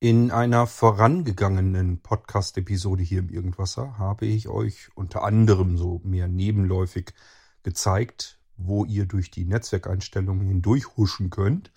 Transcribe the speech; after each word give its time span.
In 0.00 0.30
einer 0.30 0.68
vorangegangenen 0.68 2.00
Podcast-Episode 2.00 3.02
hier 3.02 3.18
im 3.18 3.30
Irgendwasser 3.30 3.98
habe 3.98 4.26
ich 4.26 4.46
euch 4.46 4.90
unter 4.94 5.24
anderem 5.24 5.76
so 5.76 6.00
mehr 6.04 6.28
nebenläufig 6.28 7.14
gezeigt, 7.64 8.38
wo 8.56 8.84
ihr 8.84 9.06
durch 9.06 9.32
die 9.32 9.44
Netzwerkeinstellungen 9.44 10.46
hindurchhuschen 10.46 11.30
könnt, 11.30 11.72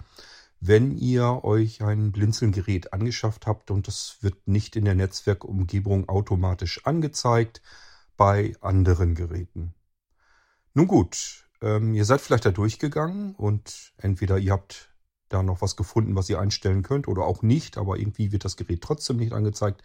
wenn 0.59 0.95
ihr 0.99 1.43
euch 1.43 1.81
ein 1.81 2.11
Blinzelgerät 2.11 2.93
angeschafft 2.93 3.47
habt 3.47 3.71
und 3.71 3.87
das 3.87 4.17
wird 4.21 4.47
nicht 4.47 4.75
in 4.75 4.85
der 4.85 4.93
Netzwerkumgebung 4.93 6.07
automatisch 6.07 6.85
angezeigt 6.85 7.63
bei 8.17 8.53
anderen 8.61 9.15
Geräten. 9.15 9.73
Nun 10.75 10.85
gut, 10.85 11.47
ähm, 11.59 11.95
ihr 11.95 12.05
seid 12.05 12.21
vielleicht 12.21 12.45
da 12.45 12.51
durchgegangen 12.51 13.33
und 13.33 13.93
entweder 13.97 14.37
ihr 14.37 14.51
habt 14.51 14.90
da 15.33 15.43
noch 15.43 15.61
was 15.61 15.75
gefunden, 15.75 16.15
was 16.15 16.29
ihr 16.29 16.39
einstellen 16.39 16.83
könnt 16.83 17.07
oder 17.07 17.23
auch 17.23 17.41
nicht, 17.41 17.77
aber 17.77 17.97
irgendwie 17.97 18.31
wird 18.31 18.45
das 18.45 18.57
Gerät 18.57 18.81
trotzdem 18.81 19.17
nicht 19.17 19.33
angezeigt. 19.33 19.83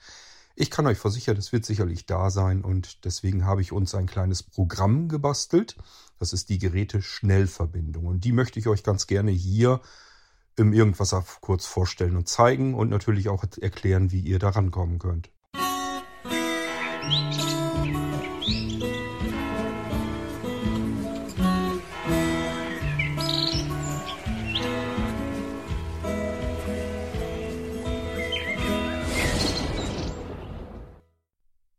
Ich 0.55 0.71
kann 0.71 0.87
euch 0.87 0.99
versichern, 0.99 1.37
es 1.37 1.53
wird 1.53 1.67
sicherlich 1.67 2.07
da 2.07 2.31
sein 2.31 2.63
und 2.63 3.05
deswegen 3.05 3.45
habe 3.45 3.61
ich 3.61 3.73
uns 3.73 3.95
ein 3.95 4.07
kleines 4.07 4.43
Programm 4.43 5.09
gebastelt. 5.09 5.77
Das 6.19 6.33
ist 6.33 6.49
die 6.49 6.59
Geräte-Schnellverbindung 6.59 8.07
und 8.07 8.25
die 8.25 8.33
möchte 8.33 8.59
ich 8.59 8.67
euch 8.67 8.83
ganz 8.83 9.07
gerne 9.07 9.31
hier 9.31 9.81
im 10.57 10.73
Irgendwas 10.73 11.15
kurz 11.43 11.67
vorstellen 11.67 12.17
und 12.17 12.29
zeigen 12.29 12.75
und 12.75 12.89
natürlich 12.89 13.29
auch 13.29 13.45
erklären, 13.61 14.11
wie 14.11 14.21
ihr 14.21 14.39
da 14.39 14.49
rankommen 14.49 14.99
könnt. 14.99 15.31
Musik 17.05 17.66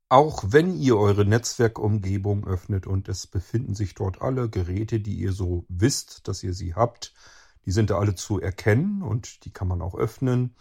Auch 0.09 0.45
wenn 0.47 0.73
ihr 0.80 0.97
eure 0.97 1.25
Netzwerkumgebung 1.25 2.47
öffnet 2.47 2.88
und 2.88 3.09
es 3.09 3.27
befinden 3.27 3.75
sich 3.75 3.94
dort 3.94 4.22
alle 4.22 4.47
Geräte, 4.47 5.02
die 5.02 5.16
ihr 5.16 5.33
so 5.33 5.66
wisst, 5.67 6.30
dass 6.30 6.44
ihr 6.44 6.53
sie 6.53 6.75
habt, 6.75 7.13
die 7.66 7.72
sind 7.72 7.89
da 7.89 8.00
alle 8.00 8.16
zu 8.16 8.39
erkennen 8.39 9.02
und 9.02 9.44
die 9.44 9.52
kann 9.52 9.67
man 9.67 9.81
auch 9.81 9.95
öffnen. 9.95 10.55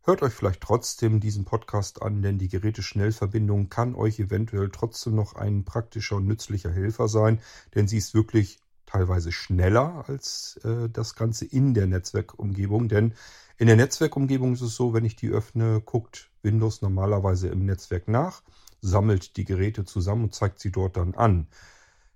Hört 0.00 0.22
euch 0.22 0.32
vielleicht 0.32 0.62
trotzdem 0.62 1.20
diesen 1.20 1.44
Podcast 1.44 2.00
an, 2.00 2.22
denn 2.22 2.38
die 2.38 2.48
Geräteschnellverbindung 2.48 3.68
kann 3.68 3.94
euch 3.94 4.18
eventuell 4.18 4.70
trotzdem 4.70 5.14
noch 5.14 5.34
ein 5.34 5.66
praktischer 5.66 6.16
und 6.16 6.26
nützlicher 6.26 6.72
Helfer 6.72 7.08
sein, 7.08 7.40
denn 7.74 7.88
sie 7.88 7.98
ist 7.98 8.14
wirklich 8.14 8.60
teilweise 8.86 9.30
schneller 9.30 10.06
als 10.08 10.58
äh, 10.64 10.88
das 10.88 11.14
Ganze 11.16 11.44
in 11.44 11.74
der 11.74 11.86
Netzwerkumgebung. 11.86 12.88
Denn 12.88 13.12
in 13.58 13.66
der 13.66 13.76
Netzwerkumgebung 13.76 14.54
ist 14.54 14.62
es 14.62 14.74
so, 14.74 14.94
wenn 14.94 15.04
ich 15.04 15.16
die 15.16 15.28
öffne, 15.28 15.82
guckt 15.82 16.30
Windows 16.42 16.80
normalerweise 16.80 17.48
im 17.48 17.66
Netzwerk 17.66 18.08
nach 18.08 18.40
sammelt 18.86 19.36
die 19.36 19.44
Geräte 19.44 19.84
zusammen 19.84 20.24
und 20.24 20.34
zeigt 20.34 20.60
sie 20.60 20.70
dort 20.70 20.96
dann 20.96 21.14
an. 21.14 21.48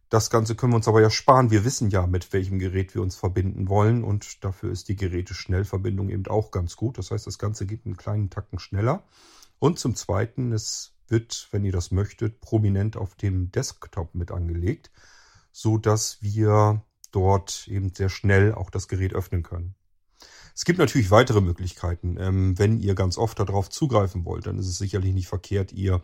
Das 0.09 0.29
Ganze 0.29 0.57
können 0.57 0.73
wir 0.73 0.77
uns 0.77 0.89
aber 0.89 1.01
ja 1.01 1.11
sparen. 1.11 1.51
Wir 1.51 1.65
wissen 1.65 1.91
ja, 1.91 2.07
mit 2.07 2.33
welchem 2.33 2.59
Gerät 2.59 2.95
wir 2.95 3.03
uns 3.03 3.15
verbinden 3.15 3.69
wollen 3.69 4.03
und 4.03 4.45
dafür 4.45 4.73
ist 4.73 4.89
die 4.89 4.97
Geräteschnellverbindung 4.97 6.09
eben 6.09 6.27
auch 6.27 6.51
ganz 6.51 6.77
gut. 6.77 6.99
Das 6.99 7.13
heißt, 7.13 7.27
das 7.27 7.39
Ganze 7.39 7.65
geht 7.65 7.87
einen 7.87 7.97
kleinen 7.97 8.29
Tacken 8.29 8.59
schneller. 8.59 9.05
Und 9.61 9.79
zum 9.79 9.95
Zweiten, 9.95 10.53
es 10.53 10.95
wird, 11.07 11.49
wenn 11.53 11.65
ihr 11.65 11.73
das 11.73 11.93
möchtet, 11.93 12.41
prominent 12.41 12.97
auf 12.97 13.15
dem 13.15 13.53
Desktop 13.53 14.15
mit 14.15 14.33
angelegt, 14.33 14.91
so 15.53 15.79
dass 15.79 16.23
wir 16.23 16.83
dort 17.13 17.69
eben 17.69 17.93
sehr 17.95 18.09
schnell 18.09 18.55
auch 18.55 18.71
das 18.71 18.89
Gerät 18.89 19.15
öffnen 19.15 19.43
können. 19.43 19.75
Es 20.55 20.65
gibt 20.65 20.79
natürlich 20.79 21.11
weitere 21.11 21.41
Möglichkeiten. 21.41 22.17
Ähm, 22.19 22.59
wenn 22.59 22.81
ihr 22.81 22.95
ganz 22.95 23.17
oft 23.17 23.39
darauf 23.39 23.71
zugreifen 23.71 24.25
wollt, 24.25 24.47
dann 24.47 24.59
ist 24.59 24.67
es 24.67 24.79
sicherlich 24.79 25.15
nicht 25.15 25.29
verkehrt, 25.29 25.73
ihr 25.73 26.03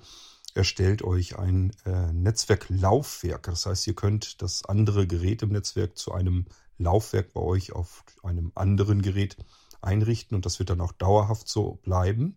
erstellt 0.56 1.02
euch 1.02 1.38
ein 1.38 1.72
äh, 1.84 2.12
Netzwerklaufwerk. 2.12 3.44
Das 3.44 3.66
heißt, 3.66 3.86
ihr 3.86 3.94
könnt 3.94 4.42
das 4.42 4.64
andere 4.64 5.06
Gerät 5.06 5.42
im 5.42 5.50
Netzwerk 5.50 5.96
zu 5.96 6.12
einem 6.12 6.46
Laufwerk 6.78 7.32
bei 7.32 7.40
euch 7.40 7.72
auf 7.72 8.04
einem 8.22 8.52
anderen 8.54 9.02
Gerät 9.02 9.36
einrichten 9.80 10.34
und 10.34 10.46
das 10.46 10.58
wird 10.58 10.70
dann 10.70 10.80
auch 10.80 10.92
dauerhaft 10.92 11.48
so 11.48 11.78
bleiben. 11.82 12.36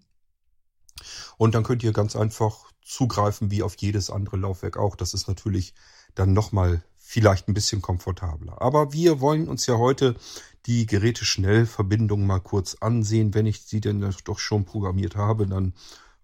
Und 1.38 1.56
dann 1.56 1.63
könnt 1.63 1.84
ihr 1.84 1.94
ganz 1.94 2.16
einfach 2.16 2.72
zugreifen 2.81 3.52
wie 3.52 3.63
auf 3.63 3.75
jedes 3.78 4.09
andere 4.09 4.38
Laufwerk 4.38 4.78
auch. 4.78 4.96
Das 4.96 5.13
ist 5.13 5.28
natürlich 5.28 5.74
dann 6.16 6.34
nochmal 6.34 6.84
vielleicht 6.97 7.47
ein 7.47 7.53
bisschen 7.53 7.81
komfortabler. 7.81 8.62
Aber 8.62 8.94
wir 8.94 9.22
wollen 9.22 9.47
uns 9.47 9.66
ja 9.66 9.78
heute 9.78 10.16
die 10.66 10.85
Geräteschnellverbindung 10.85 12.25
mal 12.25 12.40
kurz 12.40 12.75
ansehen. 12.75 13.34
Wenn 13.34 13.46
ich 13.46 13.62
sie 13.62 13.81
denn 13.81 14.13
doch 14.25 14.40
schon 14.40 14.66
programmiert 14.66 15.16
habe, 15.16 15.47
dann 15.47 15.74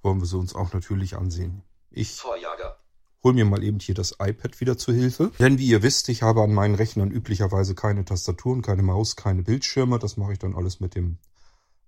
wollen 0.02 0.20
wir 0.20 0.28
sie 0.28 0.38
uns 0.38 0.54
auch 0.54 0.74
natürlich 0.74 1.16
ansehen. 1.16 1.64
Ich 1.96 2.12
Vorjager. 2.12 2.78
hol 3.24 3.32
mir 3.32 3.46
mal 3.46 3.64
eben 3.64 3.80
hier 3.80 3.96
das 3.96 4.18
iPad 4.20 4.60
wieder 4.60 4.78
zu 4.78 4.92
Hilfe. 4.92 5.32
Denn 5.40 5.58
wie 5.58 5.68
ihr 5.68 5.82
wisst, 5.82 6.10
ich 6.10 6.24
habe 6.24 6.42
an 6.44 6.54
meinen 6.54 6.76
Rechnern 6.76 7.10
üblicherweise 7.10 7.74
keine 7.74 8.04
Tastaturen, 8.04 8.62
keine 8.62 8.84
Maus, 8.84 9.16
keine 9.16 9.44
Bildschirme. 9.44 9.98
Das 9.98 10.18
mache 10.18 10.34
ich 10.34 10.40
dann 10.40 10.56
alles 10.56 10.82
mit 10.82 10.94
dem 10.94 11.20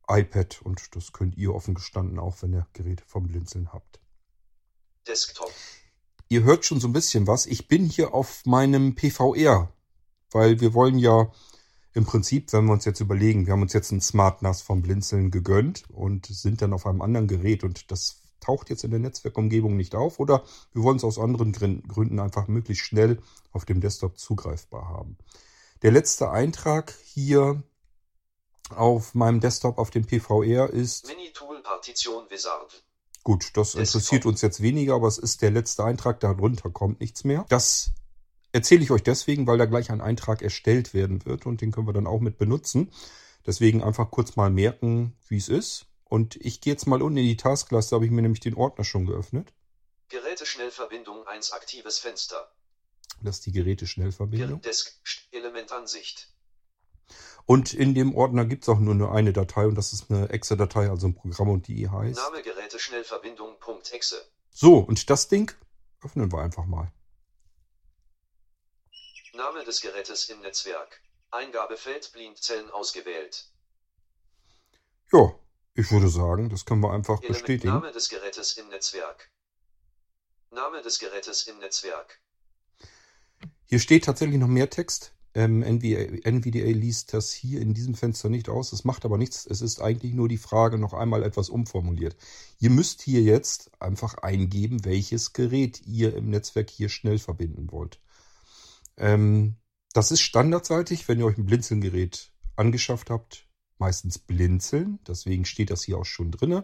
iPad 0.07 0.61
und 0.61 0.95
das 0.95 1.11
könnt 1.11 1.35
ihr 1.35 1.53
offen 1.53 1.75
gestanden 1.75 2.19
auch, 2.19 2.41
wenn 2.41 2.53
ihr 2.53 2.65
Geräte 2.71 3.03
vom 3.05 3.27
Blinzeln 3.27 3.73
habt. 3.73 3.99
Desktop. 5.05 5.51
Ihr 6.29 6.43
hört 6.43 6.63
schon 6.63 6.79
so 6.79 6.87
ein 6.87 6.93
bisschen 6.93 7.27
was. 7.27 7.45
Ich 7.45 7.67
bin 7.67 7.85
hier 7.85 8.13
auf 8.13 8.45
meinem 8.45 8.95
PVR, 8.95 9.73
weil 10.31 10.61
wir 10.61 10.73
wollen 10.73 10.99
ja 10.99 11.29
im 11.93 12.05
Prinzip, 12.05 12.53
wenn 12.53 12.65
wir 12.65 12.73
uns 12.73 12.85
jetzt 12.85 13.01
überlegen, 13.01 13.45
wir 13.45 13.51
haben 13.51 13.61
uns 13.61 13.73
jetzt 13.73 13.91
ein 13.91 13.99
Smart 13.99 14.41
NAS 14.41 14.61
vom 14.61 14.81
Blinzeln 14.81 15.31
gegönnt 15.31 15.83
und 15.89 16.27
sind 16.27 16.61
dann 16.61 16.71
auf 16.71 16.85
einem 16.85 17.01
anderen 17.01 17.27
Gerät 17.27 17.65
und 17.65 17.91
das 17.91 18.21
taucht 18.39 18.69
jetzt 18.69 18.83
in 18.83 18.91
der 18.91 18.99
Netzwerkumgebung 18.99 19.75
nicht 19.75 19.95
auf 19.95 20.19
oder 20.19 20.43
wir 20.73 20.83
wollen 20.83 20.97
es 20.97 21.03
aus 21.03 21.19
anderen 21.19 21.51
Gründen 21.51 22.19
einfach 22.19 22.47
möglichst 22.47 22.85
schnell 22.85 23.19
auf 23.51 23.65
dem 23.65 23.81
Desktop 23.81 24.17
zugreifbar 24.17 24.89
haben. 24.89 25.17
Der 25.81 25.91
letzte 25.91 26.29
Eintrag 26.31 26.93
hier 27.03 27.63
auf 28.69 29.15
meinem 29.15 29.39
Desktop 29.39 29.77
auf 29.77 29.91
dem 29.91 30.05
PVR 30.05 30.69
ist 30.69 31.07
Minitool 31.07 31.61
Partition 31.61 32.29
Wizard. 32.29 32.83
Gut, 33.23 33.51
das 33.55 33.75
interessiert 33.75 34.25
uns 34.25 34.41
jetzt 34.41 34.61
weniger, 34.61 34.95
aber 34.95 35.07
es 35.07 35.17
ist 35.17 35.41
der 35.41 35.51
letzte 35.51 35.83
Eintrag, 35.83 36.19
darunter 36.21 36.69
kommt 36.69 37.01
nichts 37.01 37.25
mehr. 37.25 37.45
Das 37.49 37.91
erzähle 38.53 38.83
ich 38.83 38.91
euch 38.91 39.03
deswegen, 39.03 39.47
weil 39.47 39.57
da 39.57 39.65
gleich 39.65 39.91
ein 39.91 40.01
Eintrag 40.01 40.41
erstellt 40.41 40.93
werden 40.93 41.25
wird 41.25 41.45
und 41.45 41.61
den 41.61 41.71
können 41.71 41.87
wir 41.87 41.93
dann 41.93 42.07
auch 42.07 42.21
mit 42.21 42.37
benutzen. 42.37 42.91
Deswegen 43.45 43.83
einfach 43.83 44.11
kurz 44.11 44.35
mal 44.35 44.49
merken, 44.49 45.13
wie 45.27 45.37
es 45.37 45.49
ist. 45.49 45.87
Und 46.09 46.35
ich 46.37 46.61
gehe 46.61 46.73
jetzt 46.73 46.87
mal 46.87 47.01
unten 47.01 47.17
in 47.17 47.25
die 47.25 47.37
Taskleiste, 47.37 47.95
habe 47.95 48.05
ich 48.05 48.11
mir 48.11 48.21
nämlich 48.21 48.39
den 48.39 48.55
Ordner 48.55 48.83
schon 48.83 49.05
geöffnet. 49.05 49.53
Geräteschnellverbindung 50.09 51.27
1 51.27 51.51
aktives 51.51 51.99
Fenster. 51.99 52.49
Das 53.21 53.37
ist 53.37 53.45
die 53.45 53.51
Geräteschnellverbindung. 53.51 54.61
Desk 54.61 54.93
Elementansicht. 55.31 56.29
Und 57.45 57.73
in 57.73 57.93
dem 57.93 58.15
Ordner 58.15 58.45
gibt 58.45 58.63
es 58.63 58.69
auch 58.69 58.79
nur 58.79 58.93
eine, 58.93 59.11
eine 59.11 59.33
Datei 59.33 59.65
und 59.67 59.75
das 59.75 59.93
ist 59.93 60.11
eine 60.11 60.29
Exe-Datei, 60.29 60.89
also 60.89 61.07
ein 61.07 61.15
Programm 61.15 61.49
und 61.49 61.67
die 61.67 61.89
heißt. 61.89 62.17
Name 62.17 62.41
Geräteschnellverbindung.exe. 62.41 64.29
So, 64.51 64.77
und 64.77 65.09
das 65.09 65.27
Ding 65.27 65.51
öffnen 66.01 66.31
wir 66.31 66.39
einfach 66.39 66.65
mal. 66.65 66.91
Name 69.33 69.63
des 69.63 69.81
Gerätes 69.81 70.29
im 70.29 70.41
Netzwerk. 70.41 71.01
Eingabefeld 71.31 72.11
Blindzellen 72.11 72.69
ausgewählt. 72.71 73.45
Ja, 75.13 75.33
ich 75.77 75.91
würde 75.91 76.09
sagen, 76.09 76.49
das 76.49 76.65
können 76.65 76.81
wir 76.81 76.91
einfach 76.91 77.21
bestätigen. 77.21 77.73
Name 77.73 77.91
des 77.91 78.09
Gerätes 78.09 78.57
im 78.57 78.67
Netzwerk. 78.69 79.29
Name 80.51 80.81
des 80.81 80.97
Gerätes 80.97 81.45
im 81.47 81.59
Netzwerk. 81.59 82.19
Hier 83.67 83.79
steht 83.79 84.05
tatsächlich 84.05 84.39
noch 84.39 84.47
mehr 84.47 84.71
Text. 84.71 85.13
Ähm, 85.35 85.61
NVDA, 85.61 86.29
NVDA 86.31 86.71
liest 86.71 87.13
das 87.13 87.31
hier 87.31 87.61
in 87.61 87.75
diesem 87.75 87.93
Fenster 87.93 88.27
nicht 88.27 88.49
aus. 88.49 88.71
Das 88.71 88.85
macht 88.85 89.05
aber 89.05 89.19
nichts. 89.19 89.45
Es 89.45 89.61
ist 89.61 89.79
eigentlich 89.79 90.13
nur 90.13 90.27
die 90.27 90.39
Frage 90.39 90.79
noch 90.79 90.93
einmal 90.93 91.21
etwas 91.21 91.49
umformuliert. 91.49 92.17
Ihr 92.59 92.71
müsst 92.71 93.03
hier 93.03 93.21
jetzt 93.21 93.69
einfach 93.79 94.15
eingeben, 94.15 94.83
welches 94.83 95.33
Gerät 95.33 95.85
ihr 95.85 96.15
im 96.15 96.31
Netzwerk 96.31 96.71
hier 96.71 96.89
schnell 96.89 97.19
verbinden 97.19 97.71
wollt. 97.71 97.99
Ähm, 98.97 99.57
das 99.93 100.09
ist 100.09 100.21
standardseitig, 100.21 101.07
wenn 101.07 101.19
ihr 101.19 101.25
euch 101.27 101.37
ein 101.37 101.45
Blinzelgerät 101.45 102.31
angeschafft 102.55 103.11
habt, 103.11 103.46
meistens 103.79 104.19
blinzeln. 104.19 104.99
Deswegen 105.07 105.45
steht 105.45 105.69
das 105.69 105.83
hier 105.83 105.97
auch 105.97 106.05
schon 106.05 106.31
drin. 106.31 106.63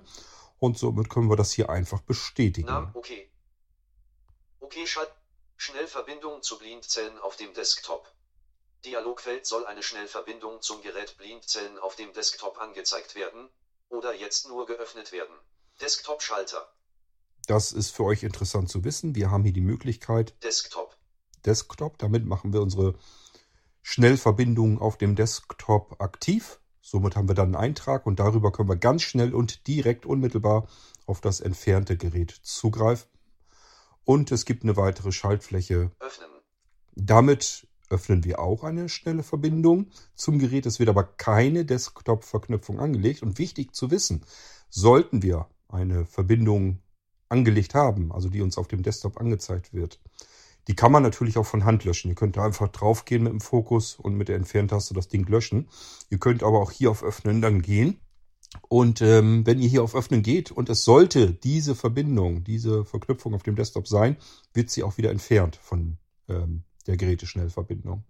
Und 0.59 0.77
somit 0.77 1.09
können 1.09 1.29
wir 1.29 1.35
das 1.35 1.51
hier 1.51 1.69
einfach 1.69 2.01
bestätigen. 2.01 2.67
Na, 2.67 2.91
okay. 2.93 3.29
Okay, 4.59 4.87
Schalt. 4.87 5.11
Schnellverbindung 5.57 6.41
zu 6.41 6.57
Blindzellen 6.57 7.17
auf 7.19 7.37
dem 7.37 7.53
Desktop. 7.53 8.11
Dialogfeld 8.85 9.45
soll 9.45 9.65
eine 9.65 9.81
Schnellverbindung 9.81 10.61
zum 10.61 10.81
Gerät 10.81 11.17
Blindzellen 11.17 11.79
auf 11.79 11.95
dem 11.95 12.11
Desktop 12.11 12.59
angezeigt 12.59 13.15
werden 13.15 13.49
oder 13.87 14.13
jetzt 14.13 14.47
nur 14.47 14.65
geöffnet 14.65 15.11
werden. 15.11 15.33
Desktop-Schalter. 15.79 16.67
Das 17.47 17.71
ist 17.71 17.91
für 17.91 18.03
euch 18.03 18.23
interessant 18.23 18.69
zu 18.69 18.83
wissen. 18.83 19.15
Wir 19.15 19.31
haben 19.31 19.43
hier 19.43 19.53
die 19.53 19.61
Möglichkeit. 19.61 20.35
Desktop. 20.43 20.97
Desktop. 21.45 21.97
Damit 21.97 22.25
machen 22.25 22.51
wir 22.51 22.61
unsere 22.61 22.95
Schnellverbindung 23.81 24.79
auf 24.79 24.97
dem 24.97 25.15
Desktop 25.15 26.01
aktiv. 26.01 26.59
Somit 26.85 27.15
haben 27.15 27.29
wir 27.29 27.33
dann 27.33 27.55
einen 27.55 27.63
Eintrag 27.63 28.05
und 28.05 28.19
darüber 28.19 28.51
können 28.51 28.67
wir 28.67 28.75
ganz 28.75 29.03
schnell 29.03 29.33
und 29.33 29.67
direkt 29.67 30.05
unmittelbar 30.05 30.67
auf 31.05 31.21
das 31.21 31.39
entfernte 31.39 31.95
Gerät 31.95 32.31
zugreifen. 32.31 33.07
Und 34.03 34.33
es 34.33 34.43
gibt 34.43 34.63
eine 34.63 34.75
weitere 34.75 35.13
Schaltfläche. 35.13 35.91
Öffnen. 35.99 36.29
Damit 36.93 37.67
öffnen 37.89 38.25
wir 38.25 38.39
auch 38.39 38.65
eine 38.65 38.89
schnelle 38.89 39.23
Verbindung 39.23 39.91
zum 40.15 40.39
Gerät. 40.39 40.65
Es 40.65 40.79
wird 40.79 40.89
aber 40.89 41.05
keine 41.05 41.63
Desktop-Verknüpfung 41.63 42.81
angelegt. 42.81 43.23
Und 43.23 43.39
wichtig 43.39 43.73
zu 43.73 43.89
wissen, 43.89 44.25
sollten 44.69 45.23
wir 45.23 45.47
eine 45.69 46.05
Verbindung 46.05 46.79
angelegt 47.29 47.75
haben, 47.75 48.11
also 48.11 48.27
die 48.27 48.41
uns 48.41 48.57
auf 48.57 48.67
dem 48.67 48.83
Desktop 48.83 49.21
angezeigt 49.21 49.73
wird, 49.73 50.01
die 50.67 50.75
kann 50.75 50.91
man 50.91 51.03
natürlich 51.03 51.37
auch 51.37 51.45
von 51.45 51.65
Hand 51.65 51.83
löschen. 51.83 52.09
Ihr 52.09 52.15
könnt 52.15 52.37
da 52.37 52.45
einfach 52.45 52.69
draufgehen 52.69 53.23
mit 53.23 53.33
dem 53.33 53.41
Fokus 53.41 53.95
und 53.95 54.15
mit 54.15 54.29
der 54.29 54.37
Entferntaste 54.37 54.93
das 54.93 55.07
Ding 55.07 55.27
löschen. 55.27 55.69
Ihr 56.09 56.19
könnt 56.19 56.43
aber 56.43 56.61
auch 56.61 56.71
hier 56.71 56.91
auf 56.91 57.03
Öffnen 57.03 57.41
dann 57.41 57.61
gehen. 57.61 57.99
Und 58.69 59.01
ähm, 59.01 59.45
wenn 59.45 59.59
ihr 59.59 59.67
hier 59.67 59.83
auf 59.83 59.95
Öffnen 59.95 60.21
geht 60.21 60.51
und 60.51 60.69
es 60.69 60.83
sollte 60.83 61.33
diese 61.33 61.75
Verbindung, 61.75 62.43
diese 62.43 62.85
Verknüpfung 62.85 63.33
auf 63.33 63.43
dem 63.43 63.55
Desktop 63.55 63.87
sein, 63.87 64.17
wird 64.53 64.69
sie 64.69 64.83
auch 64.83 64.97
wieder 64.97 65.09
entfernt 65.09 65.55
von 65.55 65.97
ähm, 66.29 66.63
der 66.85 66.97
Geräteschnellverbindung. 66.97 68.03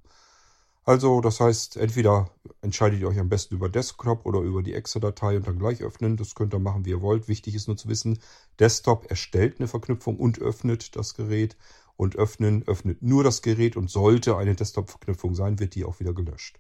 Also 0.86 1.22
das 1.22 1.40
heißt, 1.40 1.78
entweder 1.78 2.30
entscheidet 2.62 3.00
ihr 3.00 3.08
euch 3.08 3.20
am 3.20 3.30
besten 3.30 3.56
über 3.56 3.70
Desktop 3.70 4.26
oder 4.26 4.42
über 4.42 4.62
die 4.62 4.74
Exe-Datei 4.74 5.38
und 5.38 5.48
dann 5.48 5.58
gleich 5.58 5.82
öffnen. 5.82 6.18
Das 6.18 6.36
könnt 6.36 6.54
ihr 6.54 6.60
machen, 6.60 6.84
wie 6.84 6.90
ihr 6.90 7.02
wollt. 7.02 7.30
Wichtig 7.30 7.56
ist 7.56 7.68
nur 7.68 7.78
zu 7.78 7.88
wissen, 7.88 8.20
Desktop 8.60 9.10
erstellt 9.10 9.60
eine 9.60 9.70
Verknüpfung 9.70 10.18
und 10.18 10.40
öffnet 10.40 10.98
das 10.98 11.14
Gerät. 11.14 11.56
Und 11.96 12.16
öffnen 12.16 12.64
öffnet 12.68 13.02
nur 13.02 13.24
das 13.24 13.42
Gerät 13.42 13.78
und 13.78 13.90
sollte 13.90 14.36
eine 14.36 14.56
Desktop-Verknüpfung 14.56 15.36
sein, 15.36 15.60
wird 15.60 15.76
die 15.76 15.86
auch 15.86 16.00
wieder 16.00 16.14
gelöscht. 16.14 16.60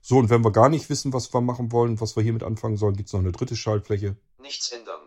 So, 0.00 0.16
und 0.16 0.30
wenn 0.30 0.42
wir 0.42 0.50
gar 0.50 0.68
nicht 0.70 0.88
wissen, 0.88 1.12
was 1.12 1.32
wir 1.34 1.40
machen 1.42 1.72
wollen, 1.72 2.00
was 2.00 2.16
wir 2.16 2.22
hiermit 2.22 2.42
anfangen 2.42 2.78
sollen, 2.78 2.96
gibt 2.96 3.08
es 3.08 3.12
noch 3.12 3.20
eine 3.20 3.32
dritte 3.32 3.54
Schaltfläche. 3.56 4.16
Nichts 4.38 4.70
ändern. 4.70 5.00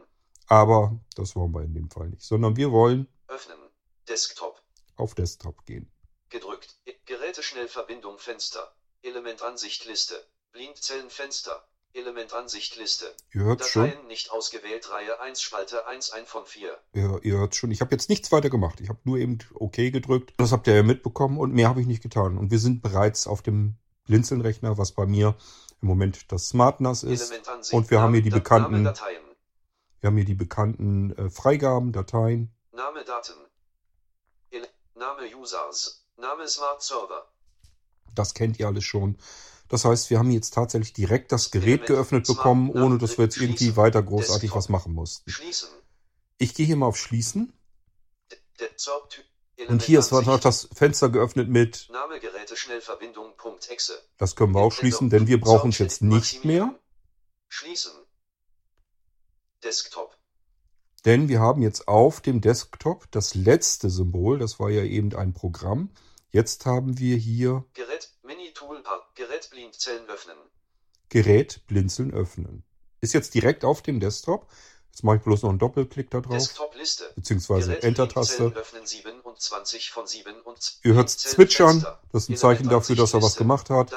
Aber 0.48 1.00
das 1.16 1.36
wollen 1.36 1.54
wir 1.54 1.64
in 1.64 1.74
dem 1.74 1.90
Fall 1.90 2.10
nicht, 2.10 2.22
sondern 2.22 2.56
wir 2.56 2.72
wollen 2.72 3.08
Öffnen. 3.28 3.58
Desktop. 4.08 4.62
auf 4.96 5.16
Desktop 5.16 5.66
gehen. 5.66 5.92
Gedrückt. 6.30 6.78
Geräteschnellverbindung 7.06 8.20
Fenster. 8.20 8.76
Elementansicht 9.02 9.86
Liste. 9.86 10.16
Blindzellenfenster. 10.52 11.68
Elementansicht 11.94 12.76
Liste. 12.78 13.06
Ihr 13.34 13.42
hört 13.44 13.66
schon, 13.66 13.86
Dateien 13.86 14.08
nicht 14.08 14.32
ausgewählt. 14.32 14.90
Reihe 14.92 15.20
1 15.20 15.42
Spalte 15.42 15.86
1 15.88 16.12
ein 16.12 16.26
von 16.26 16.46
4. 16.46 16.76
ihr, 16.94 17.20
ihr 17.24 17.38
hört 17.38 17.56
schon, 17.56 17.72
ich 17.72 17.82
habe 17.82 17.92
jetzt 17.92 18.10
nichts 18.10 18.32
weiter 18.32 18.50
gemacht. 18.50 18.80
Ich 18.82 18.90
habe 18.90 19.00
nur 19.04 19.18
eben 19.18 19.38
OK 19.54 19.76
gedrückt. 19.76 20.34
Das 20.38 20.52
habt 20.52 20.68
ihr 20.68 20.76
ja 20.76 20.84
mitbekommen 20.84 21.38
und 21.38 21.54
mehr 21.54 21.70
habe 21.70 21.82
ich 21.82 21.88
nicht 21.88 22.02
getan. 22.04 22.38
Und 22.38 22.52
wir 22.52 22.60
sind 22.60 22.82
bereits 22.82 23.28
auf 23.28 23.42
dem 23.42 23.76
Blinzeln-Rechner, 24.06 24.78
was 24.78 24.92
bei 24.92 25.06
mir 25.06 25.36
im 25.82 25.88
Moment 25.88 26.32
das 26.32 26.50
SmartNAS 26.50 27.04
ist. 27.04 27.32
Und 27.72 27.90
wir 27.92 28.02
haben 28.02 28.14
hier 28.14 28.24
die 28.24 28.30
Name- 28.30 28.42
bekannten- 28.42 28.84
Name. 28.84 28.94
Wir 30.00 30.08
haben 30.08 30.18
hier 30.18 30.26
die 30.26 30.34
bekannten 30.36 31.16
äh, 31.16 31.30
Freigaben, 31.30 31.92
Dateien. 31.94 32.52
Name 32.74 33.04
Daten. 33.06 33.34
Name 34.96 35.24
Users. 35.36 36.06
Name 36.18 36.48
Smart 36.48 36.82
Server. 36.82 37.26
Das 38.14 38.34
kennt 38.34 38.60
ihr 38.60 38.68
alles 38.68 38.84
schon. 38.84 39.18
Das 39.74 39.86
heißt, 39.86 40.12
wir 40.12 40.20
haben 40.20 40.30
jetzt 40.30 40.54
tatsächlich 40.54 40.94
direkt 40.94 41.32
das 41.32 41.50
Gerät 41.50 41.88
geöffnet 41.88 42.28
bekommen, 42.28 42.70
ohne 42.70 43.00
dass 43.00 43.18
wir 43.18 43.26
jetzt 43.26 43.38
irgendwie 43.38 43.76
weiter 43.76 44.04
großartig 44.04 44.54
was 44.54 44.70
machen 44.70 44.94
mussten. 44.94 45.34
Ich 46.38 46.54
gehe 46.54 46.68
hier 46.68 46.76
mal 46.76 46.86
auf 46.86 46.96
Schließen. 46.96 47.52
Und 49.68 49.82
hier 49.82 49.98
ist 49.98 50.12
noch 50.12 50.40
das 50.40 50.70
Fenster 50.76 51.10
geöffnet 51.10 51.50
mit, 51.50 51.90
das 54.20 54.36
können 54.36 54.54
wir 54.54 54.62
auch 54.62 54.72
schließen, 54.72 55.10
denn 55.10 55.26
wir 55.26 55.42
brauchen 55.42 55.72
es 55.72 55.80
jetzt 55.80 56.04
nicht 56.04 56.46
mehr. 56.46 56.80
Schließen. 57.48 57.94
Desktop. 59.64 60.16
Denn 61.04 61.30
wir 61.30 61.40
haben 61.40 61.64
jetzt 61.64 61.88
auf 61.88 62.22
dem 62.22 62.42
Desktop 62.42 63.10
das 63.10 63.34
letzte 63.34 63.90
Symbol, 63.90 64.38
das 64.38 64.60
war 64.60 64.70
ja 64.70 64.84
eben 64.84 65.16
ein 65.16 65.34
Programm. 65.34 65.90
Jetzt 66.30 66.66
haben 66.66 66.98
wir 66.98 67.16
hier 67.16 67.64
Gerät, 67.74 67.93
Gerät 69.50 69.50
Blindzellen 69.52 70.10
öffnen. 70.10 70.38
Gerät 71.10 71.62
blinzeln 71.68 72.14
öffnen. 72.14 72.64
Ist 73.02 73.14
jetzt 73.14 73.34
direkt 73.34 73.66
auf 73.66 73.82
dem 73.82 74.00
Desktop. 74.00 74.50
Jetzt 74.90 75.04
mache 75.04 75.18
ich 75.18 75.24
bloß 75.24 75.44
noch 75.44 75.50
einen 75.50 75.60
Doppelklick 75.60 76.10
da 76.12 76.22
drauf, 76.22 76.38
Desktop-Liste. 76.38 77.12
beziehungsweise 77.16 77.82
Enter-Taste. 77.82 78.50
Blindzellen 78.50 78.58
öffnen 78.58 78.86
27 78.86 79.92
von 79.92 80.08
7 80.08 80.42
und 80.42 80.80
Ihr 80.84 80.94
hört 80.94 81.10
zwitschern, 81.10 81.86
das 82.12 82.24
ist 82.24 82.30
ein 82.30 82.38
Zeichen 82.38 82.70
dafür, 82.70 82.96
dass 82.96 83.14
er 83.14 83.22
was 83.22 83.36
gemacht 83.36 83.70
hat. 83.70 83.92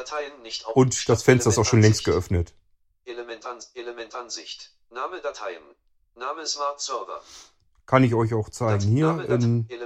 Und 0.75 1.09
das 1.09 1.23
Fenster 1.23 1.51
ist 1.51 1.59
auch 1.59 1.65
schon 1.65 1.83
längst 1.83 2.05
geöffnet. 2.05 2.55
Elementan 3.05 3.59
Elementansicht. 3.75 4.73
Name 4.91 5.21
Dateien. 5.21 5.63
Name 6.15 6.47
Smart 6.47 6.81
Server. 6.81 7.21
Kann 7.85 8.03
ich 8.03 8.15
euch 8.15 8.35
auch 8.35 8.49
zeigen. 8.49 8.83
Hier, 8.83 9.25
in, 9.29 9.69
äh, 9.69 9.79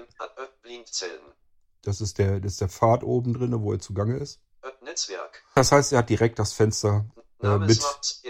das, 1.82 2.00
ist 2.00 2.18
der, 2.18 2.40
das 2.40 2.52
ist 2.52 2.60
der 2.60 2.68
Pfad 2.68 3.02
oben 3.02 3.34
drin, 3.34 3.60
wo 3.60 3.72
er 3.72 3.80
zugange 3.80 4.16
ist. 4.16 4.40
Netzwerk. 4.82 5.42
Das 5.54 5.72
heißt, 5.72 5.92
er 5.92 5.98
hat 5.98 6.10
direkt 6.10 6.38
das 6.38 6.52
Fenster 6.52 7.06
äh, 7.42 7.58
mit, 7.58 7.80
Smart 7.80 8.22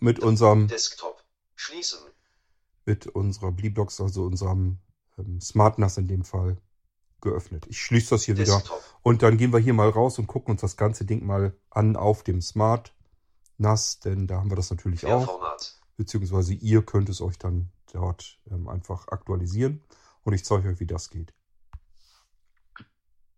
mit 0.00 0.18
unserem 0.20 0.68
Desktop. 0.68 1.22
Schließen. 1.54 1.98
mit 2.84 3.06
unserer 3.06 3.52
Bleebox, 3.52 4.00
also 4.00 4.24
unserem 4.24 4.78
ähm, 5.18 5.40
SmartNAS 5.40 5.98
in 5.98 6.08
dem 6.08 6.24
Fall, 6.24 6.58
geöffnet. 7.20 7.66
Ich 7.68 7.80
schließe 7.80 8.10
das 8.10 8.24
hier 8.24 8.36
wieder. 8.36 8.56
Desktop. 8.56 8.82
Und 9.02 9.22
dann 9.22 9.38
gehen 9.38 9.52
wir 9.52 9.58
hier 9.58 9.74
mal 9.74 9.88
raus 9.88 10.18
und 10.18 10.26
gucken 10.26 10.52
uns 10.52 10.60
das 10.60 10.76
ganze 10.76 11.04
Ding 11.04 11.24
mal 11.24 11.56
an 11.70 11.96
auf 11.96 12.22
dem 12.22 12.40
SmartNAS, 12.40 14.00
denn 14.00 14.26
da 14.26 14.36
haben 14.36 14.50
wir 14.50 14.56
das 14.56 14.70
natürlich 14.70 15.06
auch. 15.06 15.58
Beziehungsweise 15.96 16.54
ihr 16.54 16.82
könnt 16.82 17.08
es 17.08 17.20
euch 17.20 17.38
dann 17.38 17.70
dort 17.92 18.38
ähm, 18.50 18.68
einfach 18.68 19.08
aktualisieren. 19.08 19.82
Und 20.24 20.32
ich 20.32 20.44
zeige 20.44 20.68
euch, 20.68 20.80
wie 20.80 20.86
das 20.86 21.10
geht. 21.10 21.32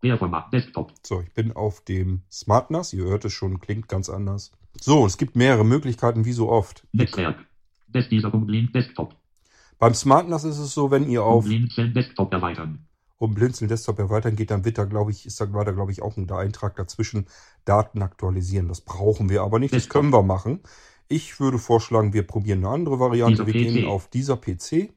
Querformat 0.01 0.53
Desktop. 0.53 0.93
So, 1.03 1.21
ich 1.21 1.33
bin 1.33 1.51
auf 1.53 1.81
dem 1.81 2.21
SmartNAS. 2.31 2.93
Ihr 2.93 3.05
hört 3.05 3.25
es 3.25 3.33
schon, 3.33 3.59
klingt 3.59 3.87
ganz 3.87 4.09
anders. 4.09 4.51
So, 4.79 5.05
es 5.05 5.17
gibt 5.17 5.35
mehrere 5.35 5.65
Möglichkeiten, 5.65 6.25
wie 6.25 6.33
so 6.33 6.49
oft. 6.49 6.85
Netzwerk. 6.91 7.45
Des 7.87 8.07
dieser 8.09 8.29
Blink 8.29 8.73
Desktop. 8.73 9.15
Beim 9.79 9.93
SmartNAS 9.93 10.43
ist 10.43 10.59
es 10.59 10.73
so, 10.73 10.91
wenn 10.91 11.09
ihr 11.09 11.23
auf 11.23 11.45
Blinzeln 11.45 11.93
Desktop 11.93 12.31
erweitern. 12.33 12.85
um 13.17 13.33
Blinzeln 13.33 13.67
Desktop 13.69 13.97
erweitern 13.99 14.35
geht, 14.35 14.51
dann 14.51 14.65
wird 14.65 14.77
da, 14.77 14.85
glaube 14.85 15.11
ich, 15.11 15.25
ist 15.25 15.39
da, 15.41 15.45
da, 15.45 15.71
glaube 15.71 15.91
ich, 15.91 16.01
auch 16.01 16.17
ein 16.17 16.29
Eintrag 16.29 16.75
dazwischen, 16.75 17.27
Daten 17.65 18.01
aktualisieren. 18.03 18.67
Das 18.67 18.81
brauchen 18.81 19.29
wir 19.29 19.41
aber 19.41 19.57
nicht, 19.59 19.73
das 19.73 19.83
Desktop. 19.83 20.01
können 20.01 20.13
wir 20.13 20.23
machen. 20.23 20.61
Ich 21.07 21.39
würde 21.39 21.57
vorschlagen, 21.57 22.13
wir 22.13 22.27
probieren 22.27 22.59
eine 22.59 22.69
andere 22.69 22.99
Variante. 22.99 23.45
Dieser 23.45 23.47
Wir 23.47 23.53
gehen 23.53 23.85
PC. 23.85 23.87
auf 23.87 24.07
dieser 24.09 24.37
PC. 24.37 24.93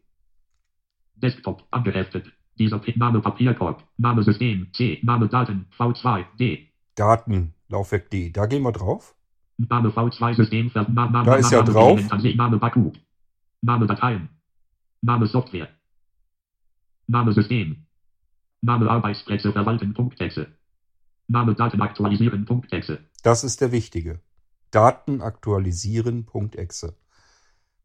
Desktop 1.14 1.62
angeheftet. 1.70 2.32
Dieser 2.60 2.78
P 2.78 2.92
Name 2.94 3.22
Papierkorb. 3.22 3.82
Name 3.96 4.22
System. 4.22 4.68
C. 4.74 5.00
Name 5.02 5.28
Daten. 5.28 5.66
V2. 5.78 6.26
D. 6.38 6.68
Daten, 6.94 7.54
Laufwerk 7.68 8.10
D. 8.10 8.30
Da 8.30 8.44
gehen 8.44 8.62
wir 8.62 8.72
drauf. 8.72 9.16
Name 9.56 9.88
V2 9.88 10.34
System. 10.34 10.70
Da 10.74 11.36
ist 11.36 11.50
ja 11.50 11.62
drauf. 11.62 11.98
Name 12.36 12.58
Baku. 12.58 12.92
Name 13.62 13.86
Dateien. 13.86 14.28
Name 15.00 15.26
Software. 15.26 15.68
Name 17.06 17.32
System. 17.32 17.86
Name 18.60 18.90
Arbeitsplätze 18.90 19.52
verwalten. 19.52 19.94
Punkt 19.94 20.20
Exe. 20.20 20.48
Name 21.28 21.54
Daten 21.54 21.80
aktualisieren. 21.80 22.44
Punkt 22.44 22.70
Exe. 22.74 22.98
Das 23.22 23.42
ist 23.42 23.62
der 23.62 23.72
wichtige. 23.72 24.20
Daten 24.70 25.22
aktualisieren.exe. 25.22 26.94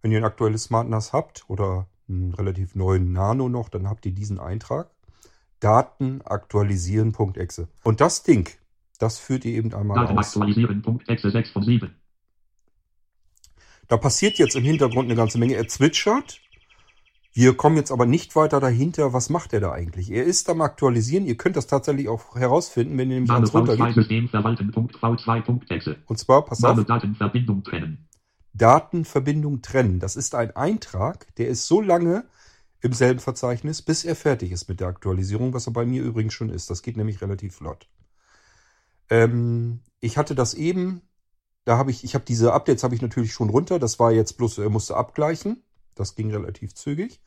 Wenn 0.01 0.11
ihr 0.11 0.17
ein 0.17 0.25
aktuelles 0.25 0.65
SmartNAS 0.65 1.13
habt 1.13 1.45
oder 1.47 1.87
einen 2.07 2.33
relativ 2.33 2.75
neuen 2.75 3.11
Nano 3.11 3.49
noch, 3.49 3.69
dann 3.69 3.87
habt 3.89 4.05
ihr 4.05 4.11
diesen 4.13 4.39
Eintrag. 4.39 4.89
Daten 5.59 6.21
aktualisieren.exe. 6.23 7.67
Und 7.83 8.01
das 8.01 8.23
Ding, 8.23 8.49
das 8.99 9.17
führt 9.17 9.45
ihr 9.45 9.53
eben 9.53 9.73
einmal 9.73 10.05
Daten 10.05 10.17
aus. 10.17 10.27
aktualisieren. 10.27 10.81
Punkt 10.81 11.07
Exe 11.09 11.31
6 11.31 11.51
von 11.51 11.63
7. 11.63 11.95
Da 13.87 13.97
passiert 13.97 14.37
jetzt 14.37 14.55
im 14.55 14.63
Hintergrund 14.63 15.05
eine 15.05 15.15
ganze 15.15 15.37
Menge. 15.37 15.55
Er 15.55 15.67
zwitschert. 15.67 16.41
Wir 17.33 17.55
kommen 17.57 17.75
jetzt 17.75 17.91
aber 17.91 18.05
nicht 18.05 18.35
weiter 18.35 18.59
dahinter. 18.59 19.11
Was 19.11 19.29
macht 19.29 19.53
er 19.53 19.59
da 19.59 19.71
eigentlich? 19.71 20.09
Er 20.09 20.23
ist 20.23 20.49
am 20.49 20.61
Aktualisieren. 20.61 21.25
Ihr 21.25 21.35
könnt 21.35 21.57
das 21.57 21.67
tatsächlich 21.67 22.07
auch 22.07 22.35
herausfinden, 22.35 22.97
wenn 22.97 23.09
ihr 23.09 23.15
nämlich 23.15 23.27
Name 23.27 23.39
ans 23.39 23.53
runtergeht. 23.53 23.85
V2 23.85 23.93
System 23.93 24.29
verwalten. 24.29 24.71
Punkt 24.71 24.95
V2. 24.95 25.41
Punkt 25.41 25.69
Exe. 25.69 25.97
Und 26.05 26.17
zwar, 26.17 26.45
pass 26.45 26.63
auf, 26.63 26.83
Datenverbindung 26.85 27.63
trennen. 27.63 28.07
Datenverbindung 28.57 29.61
trennen. 29.61 29.99
Das 29.99 30.15
ist 30.15 30.35
ein 30.35 30.55
Eintrag, 30.55 31.33
der 31.35 31.47
ist 31.49 31.67
so 31.67 31.81
lange 31.81 32.25
im 32.81 32.93
selben 32.93 33.19
Verzeichnis, 33.19 33.81
bis 33.81 34.05
er 34.05 34.15
fertig 34.15 34.51
ist 34.51 34.69
mit 34.69 34.79
der 34.79 34.87
Aktualisierung, 34.87 35.53
was 35.53 35.67
er 35.67 35.73
bei 35.73 35.85
mir 35.85 36.03
übrigens 36.03 36.33
schon 36.33 36.49
ist. 36.49 36.69
Das 36.69 36.81
geht 36.81 36.97
nämlich 36.97 37.21
relativ 37.21 37.55
flott. 37.55 37.89
Ähm, 39.09 39.81
ich 39.99 40.17
hatte 40.17 40.35
das 40.35 40.53
eben, 40.53 41.01
da 41.65 41.77
habe 41.77 41.91
ich, 41.91 42.03
ich 42.03 42.15
habe 42.15 42.25
diese 42.25 42.53
Updates 42.53 42.83
habe 42.83 42.95
ich 42.95 43.01
natürlich 43.01 43.33
schon 43.33 43.49
runter. 43.49 43.79
Das 43.79 43.99
war 43.99 44.11
jetzt 44.11 44.37
bloß, 44.37 44.59
er 44.59 44.69
musste 44.69 44.95
abgleichen. 44.95 45.63
Das 45.95 46.15
ging 46.15 46.31
relativ 46.31 46.75
zügig. 46.75 47.21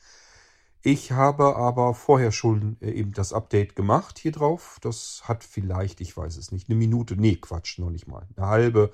Ich 0.83 1.11
habe 1.11 1.57
aber 1.57 1.93
vorher 1.95 2.31
schon 2.31 2.77
äh, 2.81 2.91
eben 2.93 3.13
das 3.13 3.33
Update 3.33 3.75
gemacht 3.75 4.19
hier 4.19 4.33
drauf. 4.33 4.79
Das 4.81 5.23
hat 5.25 5.43
vielleicht, 5.45 6.01
ich 6.01 6.17
weiß 6.17 6.37
es 6.37 6.53
nicht, 6.53 6.69
eine 6.69 6.79
Minute, 6.79 7.17
nee, 7.17 7.37
Quatsch, 7.37 7.79
noch 7.79 7.91
nicht 7.91 8.07
mal. 8.07 8.27
Eine 8.37 8.47
halbe, 8.47 8.93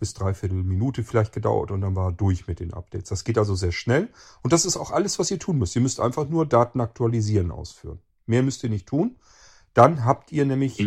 bis 0.00 0.14
dreiviertel 0.14 0.64
Minute 0.64 1.04
vielleicht 1.04 1.32
gedauert 1.32 1.70
und 1.70 1.82
dann 1.82 1.94
war 1.94 2.10
durch 2.10 2.48
mit 2.48 2.58
den 2.58 2.74
Updates. 2.74 3.10
Das 3.10 3.22
geht 3.22 3.38
also 3.38 3.54
sehr 3.54 3.70
schnell 3.70 4.08
und 4.42 4.52
das 4.52 4.64
ist 4.64 4.76
auch 4.76 4.90
alles, 4.90 5.20
was 5.20 5.30
ihr 5.30 5.38
tun 5.38 5.58
müsst. 5.58 5.76
Ihr 5.76 5.82
müsst 5.82 6.00
einfach 6.00 6.28
nur 6.28 6.46
Daten 6.46 6.80
aktualisieren 6.80 7.52
ausführen. 7.52 8.00
Mehr 8.26 8.42
müsst 8.42 8.64
ihr 8.64 8.70
nicht 8.70 8.88
tun. 8.88 9.16
Dann 9.74 10.04
habt 10.04 10.32
ihr 10.32 10.44
nämlich 10.46 10.80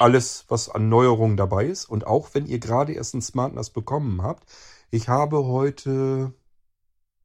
alles, 0.00 0.44
was 0.48 0.68
an 0.68 0.88
Neuerungen 0.88 1.36
dabei 1.36 1.66
ist. 1.66 1.84
Und 1.84 2.06
auch 2.06 2.30
wenn 2.32 2.46
ihr 2.46 2.58
gerade 2.58 2.92
erst 2.92 3.14
ein 3.14 3.22
SmartNAS 3.22 3.70
bekommen 3.70 4.22
habt, 4.22 4.50
ich 4.90 5.08
habe 5.08 5.44
heute 5.44 6.32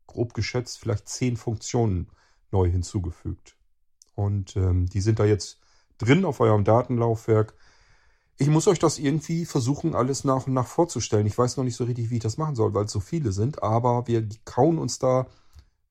grob 0.06 0.34
geschätzt 0.34 0.80
vielleicht 0.80 1.08
zehn 1.10 1.38
Funktionen 1.38 2.10
neu 2.52 2.70
hinzugefügt. 2.70 3.58
Und 4.16 4.56
ähm, 4.56 4.88
die 4.88 5.02
sind 5.02 5.20
da 5.20 5.26
jetzt 5.26 5.60
drin 5.98 6.26
auf 6.26 6.40
eurem 6.40 6.64
Datenlaufwerk. 6.64 7.56
Ich 8.42 8.48
muss 8.48 8.68
euch 8.70 8.80
das 8.80 9.00
irgendwie 9.00 9.44
versuchen, 9.46 9.94
alles 9.94 10.24
nach 10.24 10.48
und 10.48 10.54
nach 10.54 10.66
vorzustellen. 10.66 11.28
Ich 11.28 11.38
weiß 11.38 11.58
noch 11.58 11.66
nicht 11.66 11.76
so 11.76 11.84
richtig, 11.84 12.10
wie 12.10 12.16
ich 12.16 12.24
das 12.24 12.38
machen 12.38 12.56
soll, 12.56 12.74
weil 12.74 12.86
es 12.86 12.92
so 12.92 13.02
viele 13.02 13.34
sind, 13.34 13.62
aber 13.62 14.08
wir 14.08 14.28
kauen 14.46 14.78
uns 14.78 14.98
da 14.98 15.28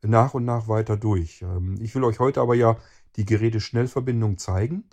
nach 0.02 0.32
und 0.32 0.46
nach 0.46 0.66
weiter 0.66 0.96
durch. 0.96 1.42
Ähm, 1.42 1.76
Ich 1.78 1.94
will 1.94 2.04
euch 2.04 2.20
heute 2.20 2.40
aber 2.40 2.54
ja 2.54 2.78
die 3.16 3.26
Geräte-Schnellverbindung 3.26 4.38
zeigen. 4.38 4.84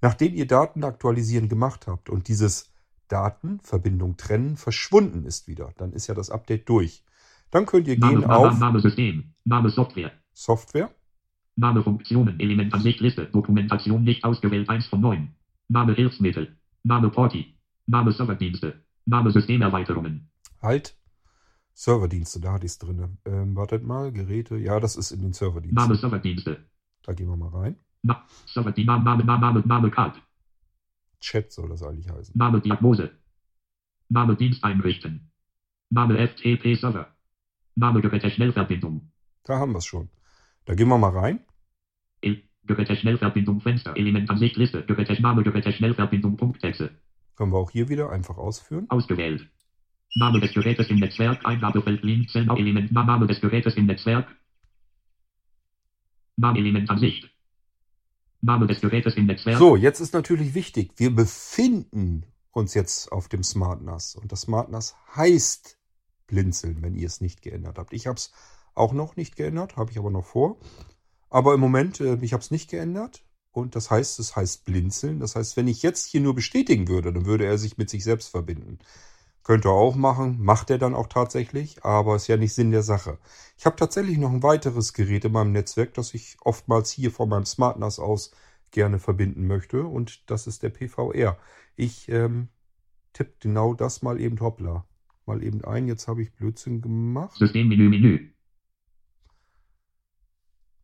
Nachdem 0.00 0.34
ihr 0.34 0.46
Daten 0.46 0.84
aktualisieren 0.84 1.50
gemacht 1.50 1.86
habt 1.86 2.08
und 2.08 2.28
dieses 2.28 2.72
Datenverbindung 3.08 4.16
trennen 4.16 4.56
verschwunden 4.56 5.26
ist 5.26 5.48
wieder, 5.48 5.74
dann 5.76 5.92
ist 5.92 6.06
ja 6.06 6.14
das 6.14 6.30
Update 6.30 6.66
durch. 6.70 7.04
Dann 7.50 7.66
könnt 7.66 7.88
ihr 7.88 7.98
Name, 7.98 8.20
gehen 8.20 8.20
Name, 8.22 8.48
auf 8.48 8.58
Name 8.58 8.80
System. 8.80 9.34
Name 9.44 9.68
Software. 9.68 10.12
Software. 10.32 10.90
Name 11.56 11.82
Funktionen. 11.82 12.40
Element 12.40 12.72
an 12.72 12.80
sich 12.80 13.00
Liste. 13.00 13.26
Dokumentation 13.26 14.02
nicht 14.02 14.24
ausgewählt 14.24 14.70
1 14.70 14.86
von 14.86 15.02
9. 15.02 15.36
Name 15.68 15.94
Hilfsmittel. 15.94 16.56
Name 16.84 17.10
Porti. 17.10 17.58
Name 17.86 18.12
Serverdienste. 18.12 18.84
Name 19.06 19.30
Systemerweiterungen. 19.30 20.30
Halt. 20.60 20.96
Serverdienste, 21.74 22.40
da 22.40 22.52
hatte 22.52 22.66
ich 22.66 22.72
es 22.72 22.78
drin. 22.78 23.18
Ähm, 23.24 23.56
wartet 23.56 23.82
mal, 23.82 24.12
Geräte. 24.12 24.56
Ja, 24.56 24.78
das 24.78 24.96
ist 24.96 25.10
in 25.10 25.22
den 25.22 25.32
Serverdiensten. 25.32 25.82
Name 25.82 25.96
Serverdienste. 25.96 26.64
Da 27.02 27.12
gehen 27.14 27.28
wir 27.28 27.36
mal 27.36 27.48
rein. 27.48 27.78
Na, 28.02 28.24
Serverdienst. 28.46 28.86
Name, 28.86 29.04
Name, 29.04 29.24
Name, 29.24 29.40
Name, 29.40 29.62
Name 29.66 29.90
Card. 29.90 30.20
Chat 31.20 31.52
soll 31.52 31.68
das 31.68 31.82
eigentlich 31.82 32.10
heißen. 32.10 32.36
Name 32.36 32.60
Diagnose. 32.60 33.10
Name 34.08 34.36
Dienst 34.36 34.62
einrichten. 34.62 35.30
Name 35.88 36.18
FTP 36.18 36.74
Server. 36.74 37.14
Name 37.74 38.02
Geräte 38.02 38.30
Schnellverbindung. 38.30 39.10
Da 39.44 39.58
haben 39.58 39.72
wir 39.72 39.78
es 39.78 39.86
schon. 39.86 40.10
Da 40.64 40.74
gehen 40.74 40.88
wir 40.88 40.98
mal 40.98 41.10
rein. 41.10 41.40
El 42.20 42.42
Geräte 42.64 42.96
Schnellverbindung 42.96 43.60
Fenster. 43.60 43.96
Element 43.96 44.30
an 44.30 44.38
sich 44.38 44.56
Liste. 44.56 44.84
Geräte 44.84 45.20
Name 45.20 45.42
Geräte 45.42 45.72
Schnellverbindung 45.72 46.36
Punktexe. 46.36 46.90
Können 47.36 47.52
wir 47.52 47.58
auch 47.58 47.70
hier 47.70 47.88
wieder 47.88 48.10
einfach 48.10 48.38
ausführen. 48.38 48.86
Ausgewählt. 48.88 49.48
Name 50.14 50.40
des 50.40 50.52
Gerätes 50.52 50.88
im 50.88 50.98
Netzwerk. 50.98 51.44
Eingabefeld 51.44 52.02
Linzen. 52.02 52.48
Element. 52.50 52.92
Name 52.92 53.26
des 53.26 53.40
Gerätes 53.40 53.74
im 53.76 53.86
Netzwerk. 53.86 54.28
Name 56.36 56.58
Element 56.58 56.88
an 56.90 56.98
sich. 56.98 57.28
Name 58.40 58.66
des 58.66 58.80
Gerätes 58.80 59.14
im 59.14 59.26
Netzwerk. 59.26 59.58
So, 59.58 59.76
jetzt 59.76 60.00
ist 60.00 60.14
natürlich 60.14 60.54
wichtig, 60.54 60.92
wir 60.96 61.14
befinden 61.14 62.26
uns 62.50 62.74
jetzt 62.74 63.10
auf 63.12 63.28
dem 63.28 63.42
SmartNAS. 63.42 64.16
Und 64.16 64.32
das 64.32 64.42
SmartNAS 64.42 64.96
heißt 65.14 65.78
Blinzeln, 66.26 66.82
wenn 66.82 66.94
ihr 66.94 67.06
es 67.06 67.20
nicht 67.20 67.42
geändert 67.42 67.78
habt. 67.78 67.92
Ich 67.92 68.06
habe 68.06 68.16
es 68.16 68.32
auch 68.74 68.92
noch 68.92 69.16
nicht 69.16 69.36
geändert, 69.36 69.76
habe 69.76 69.90
ich 69.90 69.98
aber 69.98 70.10
noch 70.10 70.24
vor. 70.24 70.58
Aber 71.32 71.54
im 71.54 71.60
Moment, 71.60 71.98
äh, 72.00 72.18
ich 72.20 72.34
habe 72.34 72.42
es 72.42 72.50
nicht 72.50 72.70
geändert. 72.70 73.24
Und 73.52 73.74
das 73.74 73.90
heißt, 73.90 74.18
es 74.18 74.36
heißt 74.36 74.64
Blinzeln. 74.64 75.18
Das 75.18 75.34
heißt, 75.34 75.56
wenn 75.56 75.66
ich 75.68 75.82
jetzt 75.82 76.06
hier 76.06 76.20
nur 76.20 76.34
bestätigen 76.34 76.88
würde, 76.88 77.12
dann 77.12 77.26
würde 77.26 77.46
er 77.46 77.58
sich 77.58 77.78
mit 77.78 77.90
sich 77.90 78.04
selbst 78.04 78.28
verbinden. 78.28 78.78
Könnte 79.42 79.68
er 79.68 79.72
auch 79.72 79.96
machen, 79.96 80.38
macht 80.40 80.70
er 80.70 80.78
dann 80.78 80.94
auch 80.94 81.08
tatsächlich, 81.08 81.84
aber 81.84 82.16
ist 82.16 82.28
ja 82.28 82.36
nicht 82.36 82.54
Sinn 82.54 82.70
der 82.70 82.82
Sache. 82.82 83.18
Ich 83.58 83.66
habe 83.66 83.76
tatsächlich 83.76 84.18
noch 84.18 84.30
ein 84.30 84.42
weiteres 84.42 84.92
Gerät 84.92 85.24
in 85.24 85.32
meinem 85.32 85.52
Netzwerk, 85.52 85.94
das 85.94 86.14
ich 86.14 86.36
oftmals 86.42 86.90
hier 86.90 87.10
von 87.10 87.28
meinem 87.28 87.44
SmartNAS 87.44 87.98
aus 87.98 88.32
gerne 88.70 88.98
verbinden 88.98 89.46
möchte 89.46 89.84
und 89.84 90.30
das 90.30 90.46
ist 90.46 90.62
der 90.62 90.70
PVR. 90.70 91.38
Ich 91.76 92.08
ähm, 92.08 92.48
tippe 93.12 93.34
genau 93.40 93.74
das 93.74 94.02
mal 94.02 94.20
eben 94.20 94.38
hoppla. 94.40 94.86
Mal 95.26 95.42
eben 95.42 95.64
ein, 95.64 95.88
jetzt 95.88 96.08
habe 96.08 96.22
ich 96.22 96.32
Blödsinn 96.32 96.80
gemacht. 96.80 97.36
Systemmenü 97.36 97.88
Menü. 97.88 98.31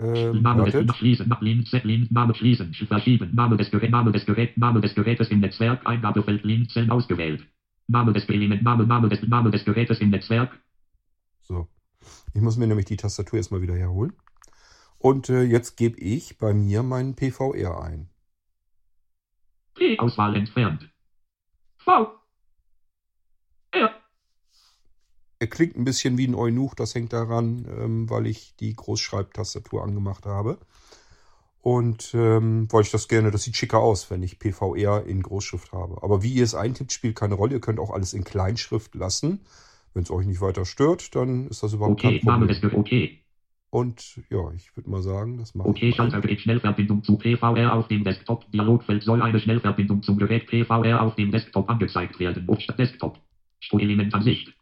Ähm, 0.01 0.43
Name 0.43 0.65
des 0.65 0.75
wartet. 0.75 0.97
Schließen, 0.97 1.37
Lin, 1.41 1.65
Set, 1.65 1.85
Lin, 1.85 2.07
Name 2.11 2.35
schließen, 2.35 2.73
verschieben, 2.73 3.35
Name 3.35 3.57
des 3.57 3.71
Geräts, 3.71 3.91
Name 3.91 4.13
des 4.13 4.25
Geräts, 4.25 4.57
Name 4.57 4.81
des 4.81 4.95
Gerätes 4.95 5.29
im 5.29 5.41
Netzwerk, 5.41 5.85
Eingabefeld 5.87 6.45
Linzen 6.45 6.91
ausgewählt. 6.91 7.45
Name 7.89 8.13
des 8.13 8.29
Element, 8.29 8.63
Name, 8.63 8.87
Name 8.87 9.09
des, 9.09 9.23
Name 9.23 9.51
des 9.51 9.65
Gerätes 9.65 9.99
im 10.01 10.11
Netzwerk, 10.11 10.53
So. 11.41 11.69
Ich 12.35 12.41
muss 12.41 12.57
mir 12.57 12.67
nämlich 12.67 12.87
die 12.87 12.97
Tastatur 12.97 13.39
erstmal 13.39 13.63
wieder 13.63 13.75
herholen. 13.75 14.13
Und 14.99 15.29
äh, 15.31 15.43
jetzt 15.43 15.77
gebe 15.77 15.99
ich 15.99 16.39
bei 16.39 16.53
mir 16.55 16.83
meinen 16.83 17.15
PVR 17.17 17.83
ein. 17.83 18.09
P, 19.75 19.99
Auswahl 19.99 20.37
entfernt. 20.37 20.89
V. 21.79 22.13
R. 23.71 23.95
Er 25.41 25.47
klingt 25.47 25.77
ein 25.77 25.85
bisschen 25.85 26.19
wie 26.19 26.27
ein 26.27 26.35
Eunuch, 26.35 26.75
das 26.75 26.95
hängt 26.95 27.13
daran, 27.13 27.67
ähm, 27.79 28.11
weil 28.11 28.27
ich 28.27 28.55
die 28.57 28.75
Großschreibtastatur 28.75 29.83
angemacht 29.85 30.27
habe. 30.27 30.59
Und 31.61 32.13
ähm, 32.15 32.67
weil 32.71 32.83
ich 32.83 32.91
das 32.91 33.09
gerne, 33.09 33.31
das 33.31 33.43
sieht 33.45 33.57
schicker 33.57 33.79
aus, 33.79 34.11
wenn 34.11 34.23
ich 34.23 34.39
PVR 34.39 35.05
in 35.07 35.23
Großschrift 35.23 35.73
habe. 35.73 36.03
Aber 36.03 36.23
wie 36.23 36.33
ihr 36.33 36.45
es 36.45 36.55
eintippt, 36.55 36.93
spielt 36.93 37.17
keine 37.17 37.35
Rolle. 37.35 37.55
Ihr 37.55 37.61
könnt 37.61 37.81
auch 37.81 37.91
alles 37.91 38.15
in 38.15 38.25
Kleinschrift 38.25 38.95
lassen. 38.95 39.41
Wenn 39.95 40.03
es 40.05 40.11
euch 40.11 40.27
nicht 40.27 40.41
weiter 40.41 40.65
stört, 40.65 41.15
dann 41.15 41.49
ist 41.49 41.63
das 41.63 41.73
überhaupt 41.73 42.05
Okay, 42.05 42.21
kein 42.21 42.27
Name 42.27 42.47
Problem. 42.47 42.61
Geräts, 42.61 42.79
okay. 42.79 43.25
Und 43.71 44.23
ja, 44.31 44.51
ich 44.53 44.75
würde 44.77 44.89
mal 44.89 45.03
sagen, 45.03 45.37
das 45.39 45.55
mache 45.55 45.69
Okay, 45.69 45.91
ich 45.91 45.99
mal. 45.99 46.05
Schaltergerät 46.05 46.41
Schnellverbindung 46.41 47.03
zu 47.03 47.19
PVR 47.19 47.75
auf 47.75 47.89
dem 47.89 48.05
Desktop. 48.05 48.51
Dialogfeld 48.51 49.03
soll 49.03 49.21
eine 49.21 49.39
Schnellverbindung 49.39 50.03
zum 50.03 50.17
Gerät 50.19 50.47
PVR 50.47 51.03
auf 51.03 51.17
dem 51.17 51.31
Desktop 51.31 51.69
angezeigt 51.69 52.19
werden. 52.19 52.49
Auf 52.49 52.59
Desktop. 52.79 53.19
Strohelement 53.61 54.15
Ansicht. 54.15 54.55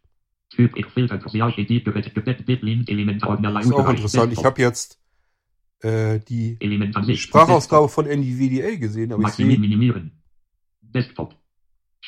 Typ 0.50 0.72
Filter 0.92 1.18
Das 1.18 1.34
ist 1.34 1.42
auch 3.72 3.88
interessant. 3.88 4.32
Ich 4.32 4.44
habe 4.44 4.60
jetzt 4.60 4.98
äh, 5.82 6.20
die. 6.20 6.58
Sprachausgabe 7.16 7.88
von 7.88 8.06
NVDA 8.06 8.76
gesehen, 8.76 9.12
aber 9.12 9.24
ich 9.24 9.34
sehe, 9.34 9.46
minimieren. 9.46 10.22
Desktop. 10.80 11.34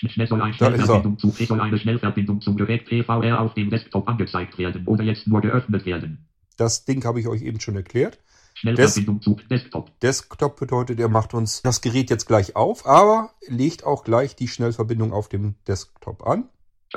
Da 0.00 0.08
ist 0.08 0.30
er. 0.30 0.52
Schnellverbindung 0.52 1.18
zu 1.18 1.30
soll 1.30 1.60
eine 1.60 1.78
Schnellverbindung 1.78 2.40
zum 2.40 2.56
Gerät 2.56 2.86
PVR 2.86 3.40
auf 3.40 3.54
dem 3.54 3.70
Desktop 3.70 4.08
angezeigt 4.08 4.56
werden 4.56 4.86
oder 4.86 5.02
jetzt 5.02 5.26
nur 5.26 5.40
geöffnet 5.40 5.84
werden. 5.86 6.28
das 6.56 6.84
Ding 6.84 7.04
habe 7.04 7.20
ich 7.20 7.26
euch 7.26 7.42
eben 7.42 7.60
schon 7.60 7.76
erklärt. 7.76 8.18
Schnellverbindung 8.54 9.22
zu 9.22 9.36
Desktop. 9.50 9.98
Desktop 10.00 10.58
bedeutet, 10.58 10.98
er 10.98 11.08
macht 11.08 11.34
uns 11.34 11.62
das 11.62 11.80
Gerät 11.80 12.10
jetzt 12.10 12.26
gleich 12.26 12.56
auf, 12.56 12.86
aber 12.86 13.30
legt 13.46 13.84
auch 13.84 14.02
gleich 14.02 14.34
die 14.34 14.48
Schnellverbindung 14.48 15.12
auf 15.12 15.28
dem 15.28 15.54
Desktop 15.66 16.26
an. 16.26 16.48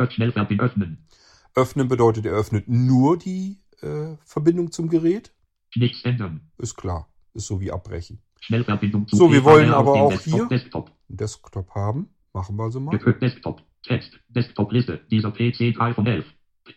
Schnellverbindung 0.10 0.66
öffnen. 0.66 1.08
Öffnen 1.56 1.88
bedeutet, 1.88 2.26
er 2.26 2.34
öffnet 2.34 2.68
nur 2.68 3.18
die 3.18 3.60
äh, 3.82 4.16
Verbindung 4.26 4.72
zum 4.72 4.90
Gerät. 4.90 5.34
Nichts 5.76 6.04
ändern. 6.04 6.50
Ist 6.58 6.76
klar. 6.76 7.08
Ist 7.34 7.48
so 7.48 7.60
wie 7.62 7.72
abbrechen. 7.72 8.22
Schnellverbindung 8.42 9.08
zu 9.08 9.16
So, 9.16 9.32
wir 9.32 9.44
wollen 9.44 9.72
aber 9.72 9.94
auch 9.94 10.10
Desktop. 10.12 10.34
hier- 10.34 10.48
Desktop. 10.48 10.88
Einen 11.10 11.18
Desktop 11.18 11.70
haben. 11.76 12.10
Machen 12.34 12.56
wir 12.58 12.64
also 12.64 12.80
mal. 12.80 12.98
Desktop. 13.22 13.62
Text. 13.84 14.12
Desktop-Liste. 14.30 15.02
Dieser 15.12 15.32
PC 15.32 15.74
3 15.76 15.94
von 15.94 16.06
11. 16.08 16.26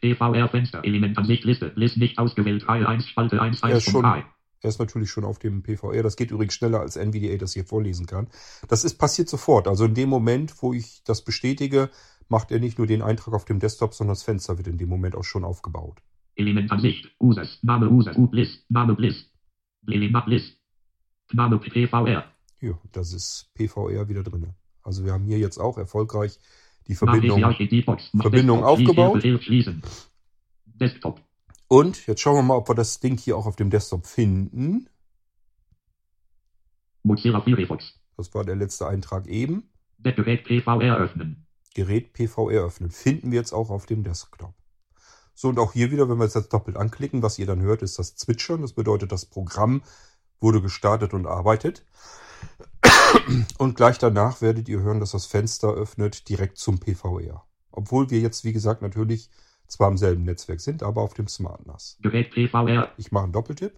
PVR-Fenster. 0.00 0.84
Element 0.84 1.16
an 1.18 1.24
sich 1.26 1.44
Liste. 1.44 1.72
List 1.76 1.96
nicht 1.96 2.18
ausgewählt. 2.18 2.66
Reihe 2.68 2.88
1. 2.88 3.06
Spalte 3.06 3.40
1. 3.40 3.60
Ja, 3.60 3.68
1 3.68 3.82
schon. 3.84 4.04
Von 4.64 4.64
3. 4.64 4.68
Er 4.68 4.68
ist 4.68 4.78
natürlich 4.78 5.10
schon 5.10 5.24
auf 5.24 5.38
dem 5.38 5.62
PVR. 5.62 6.02
Das 6.02 6.16
geht 6.16 6.30
übrigens 6.30 6.54
schneller 6.54 6.80
als 6.80 6.96
NVDA 6.96 7.36
das 7.36 7.52
hier 7.52 7.64
vorlesen 7.64 8.06
kann. 8.06 8.28
Das 8.68 8.84
ist 8.84 8.98
passiert 8.98 9.28
sofort. 9.28 9.68
Also 9.68 9.84
in 9.84 9.94
dem 9.94 10.08
Moment, 10.08 10.62
wo 10.62 10.72
ich 10.72 11.02
das 11.04 11.22
bestätige, 11.22 11.90
macht 12.28 12.50
er 12.50 12.58
nicht 12.58 12.78
nur 12.78 12.86
den 12.86 13.02
Eintrag 13.02 13.34
auf 13.34 13.44
dem 13.44 13.60
Desktop, 13.60 13.94
sondern 13.94 14.14
das 14.14 14.22
Fenster 14.22 14.56
wird 14.56 14.68
in 14.68 14.78
dem 14.78 14.88
Moment 14.88 15.14
auch 15.14 15.24
schon 15.24 15.44
aufgebaut. 15.44 16.02
Element 16.36 16.70
Ansicht. 16.70 17.14
Users. 17.20 17.58
Name 17.62 17.88
User. 17.90 18.16
U 18.18 18.26
Bliss. 18.26 18.64
Name 18.68 18.94
Bliss. 18.94 19.30
Element 19.86 20.24
Bliss. 20.24 20.56
Name 21.32 21.58
PVR. 21.58 22.24
Ja, 22.60 22.78
das 22.92 23.12
ist 23.12 23.50
PVR 23.54 24.08
wieder 24.08 24.22
drin. 24.22 24.54
Also 24.82 25.04
wir 25.04 25.12
haben 25.12 25.24
hier 25.24 25.38
jetzt 25.38 25.58
auch 25.58 25.78
erfolgreich 25.78 26.38
die 26.86 26.94
Verbindung. 26.94 27.40
Verbindung 28.20 28.64
aufgebaut. 28.64 29.22
Desktop. 30.66 31.23
Und 31.68 32.06
jetzt 32.06 32.20
schauen 32.20 32.36
wir 32.36 32.42
mal, 32.42 32.56
ob 32.56 32.68
wir 32.68 32.74
das 32.74 33.00
Ding 33.00 33.18
hier 33.18 33.36
auch 33.36 33.46
auf 33.46 33.56
dem 33.56 33.70
Desktop 33.70 34.06
finden. 34.06 34.88
Mozilla 37.02 37.40
Firefox. 37.40 38.00
Das 38.16 38.34
war 38.34 38.44
der 38.44 38.56
letzte 38.56 38.86
Eintrag 38.86 39.26
eben. 39.26 39.70
Das 39.98 40.14
Gerät 40.14 40.44
PVR 40.44 40.96
öffnen. 40.96 41.46
Gerät 41.74 42.12
PVR 42.12 42.64
öffnen. 42.64 42.90
Finden 42.90 43.30
wir 43.30 43.38
jetzt 43.38 43.52
auch 43.52 43.70
auf 43.70 43.86
dem 43.86 44.04
Desktop. 44.04 44.54
So, 45.34 45.48
und 45.48 45.58
auch 45.58 45.72
hier 45.72 45.90
wieder, 45.90 46.08
wenn 46.08 46.18
wir 46.18 46.24
jetzt 46.24 46.36
das 46.36 46.48
doppelt 46.48 46.76
anklicken, 46.76 47.22
was 47.22 47.38
ihr 47.38 47.46
dann 47.46 47.60
hört, 47.60 47.82
ist 47.82 47.98
das 47.98 48.14
Zwitschern. 48.14 48.62
Das 48.62 48.72
bedeutet, 48.72 49.10
das 49.10 49.26
Programm 49.26 49.82
wurde 50.40 50.62
gestartet 50.62 51.12
und 51.12 51.26
arbeitet. 51.26 51.84
Und 53.58 53.74
gleich 53.74 53.98
danach 53.98 54.40
werdet 54.40 54.68
ihr 54.68 54.80
hören, 54.80 55.00
dass 55.00 55.12
das 55.12 55.26
Fenster 55.26 55.72
öffnet 55.72 56.28
direkt 56.28 56.58
zum 56.58 56.78
PVR. 56.78 57.44
Obwohl 57.70 58.10
wir 58.10 58.20
jetzt, 58.20 58.44
wie 58.44 58.52
gesagt, 58.52 58.82
natürlich 58.82 59.30
zwar 59.66 59.90
im 59.90 59.96
selben 59.96 60.24
Netzwerk 60.24 60.60
sind, 60.60 60.82
aber 60.82 61.02
auf 61.02 61.14
dem 61.14 61.28
Smart 61.28 61.66
NAS. 61.66 61.98
Gerät 62.02 62.30
PVR. 62.30 62.92
Ich 62.96 63.12
mache 63.12 63.24
einen 63.24 63.32
Doppeltipp. 63.32 63.72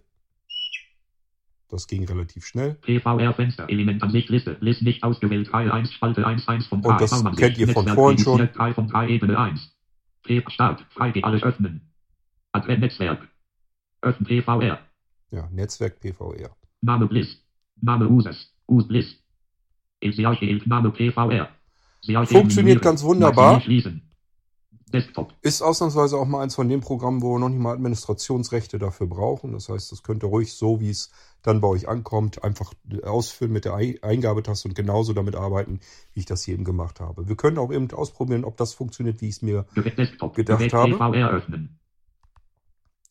Das 1.69 1.87
ging 1.87 2.05
relativ 2.05 2.45
schnell. 2.45 2.75
PVR-Fenster. 2.75 3.69
Elementansicht 3.69 4.29
Liste. 4.29 4.57
List 4.61 4.81
nicht 4.83 5.03
ausgewählt. 5.03 5.49
Teil 5.51 5.69
1, 5.69 5.91
Spalte 5.91 6.25
1, 6.25 6.47
1 6.47 6.67
von 6.67 6.81
3. 6.81 6.89
Und 6.89 7.01
das 7.01 7.23
kennt 7.35 7.57
ihr 7.57 7.67
von 7.67 7.83
Netzwerk 7.83 7.95
vorhin 7.95 8.19
schon. 8.19 8.39
editiert, 8.39 8.57
3 8.57 8.73
von 8.73 8.87
3, 8.87 9.09
Ebene 9.09 9.37
1. 9.37 9.77
P 10.23 10.43
Start. 10.47 10.85
Freigeben. 10.89 11.25
Alles 11.25 11.43
öffnen. 11.43 11.81
Advent 12.53 12.79
Netzwerk. 12.79 13.27
Öffnen 14.01 14.27
PVR. 14.27 14.79
Ja, 15.31 15.49
Netzwerk 15.51 15.99
PVR. 15.99 16.55
Name 16.81 17.07
Bliss. 17.07 17.43
Name 17.81 18.07
Users. 18.07 18.53
Us 18.67 18.87
Bliss. 18.87 19.17
Name 20.01 20.91
PVR. 20.91 21.49
Funktioniert 22.27 22.81
ganz 22.81 23.03
wunderbar. 23.03 23.59
Schließen. 23.59 24.06
Desktop. 24.93 25.33
Ist 25.41 25.61
ausnahmsweise 25.61 26.17
auch 26.17 26.25
mal 26.25 26.41
eins 26.43 26.55
von 26.55 26.69
den 26.69 26.79
Programmen, 26.79 27.21
wo 27.21 27.33
wir 27.35 27.39
noch 27.39 27.49
nicht 27.49 27.59
mal 27.59 27.73
Administrationsrechte 27.73 28.79
dafür 28.79 29.07
brauchen. 29.07 29.51
Das 29.51 29.67
heißt, 29.67 29.91
das 29.91 30.01
könnt 30.01 30.23
ihr 30.23 30.29
ruhig 30.29 30.53
so, 30.53 30.79
wie 30.79 30.89
es 30.89 31.11
dann 31.41 31.59
bei 31.59 31.67
euch 31.67 31.89
ankommt, 31.89 32.43
einfach 32.43 32.73
ausfüllen 33.03 33.51
mit 33.51 33.65
der 33.65 33.73
Ei- 33.73 33.97
Eingabetaste 34.01 34.69
und 34.69 34.75
genauso 34.75 35.11
damit 35.13 35.35
arbeiten, 35.35 35.81
wie 36.13 36.21
ich 36.21 36.25
das 36.25 36.43
hier 36.43 36.53
eben 36.53 36.63
gemacht 36.63 36.99
habe. 37.01 37.27
Wir 37.27 37.35
können 37.35 37.57
auch 37.57 37.71
eben 37.71 37.91
ausprobieren, 37.91 38.45
ob 38.45 38.55
das 38.55 38.73
funktioniert, 38.73 39.19
wie 39.21 39.27
ich 39.27 39.35
es 39.35 39.41
mir. 39.41 39.65
Desktop. 39.75 40.35
Gedacht 40.35 40.71
habe. 40.73 40.91
PVR 40.93 41.31
öffnen. 41.31 41.79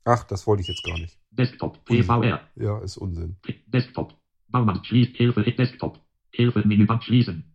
Ach, 0.04 0.24
das 0.24 0.46
wollte 0.46 0.62
ich 0.62 0.68
jetzt 0.68 0.84
gar 0.84 0.98
nicht. 0.98 1.18
Desktop. 1.30 1.84
PVR. 1.84 2.40
Ja, 2.54 2.78
ist 2.78 2.96
Unsinn. 2.96 3.36
Desktop. 3.66 4.14
Baumann 4.48 4.82
schließt 4.84 5.16
Hilfe 5.16 5.42
Desktop. 5.42 6.00
Hilfe 6.30 6.66
Menüband 6.66 7.04
schließen. 7.04 7.54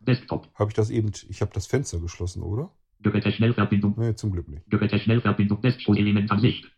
Desktop. 0.00 0.48
Habe 0.54 0.70
ich 0.70 0.74
das 0.74 0.90
eben. 0.90 1.10
Ich 1.28 1.40
habe 1.40 1.52
das 1.54 1.66
Fenster 1.66 1.98
geschlossen, 1.98 2.42
oder? 2.42 2.70
Geräte 3.02 3.32
Schnellverbindung. 3.32 3.94
Nee, 3.96 4.14
zum 4.14 4.32
Glück 4.32 4.48
nicht. 4.48 4.68
Geräte 4.70 4.98
Schnellverbindung. 4.98 5.60
Desktop 5.62 5.96
Elementansicht. 5.96 6.70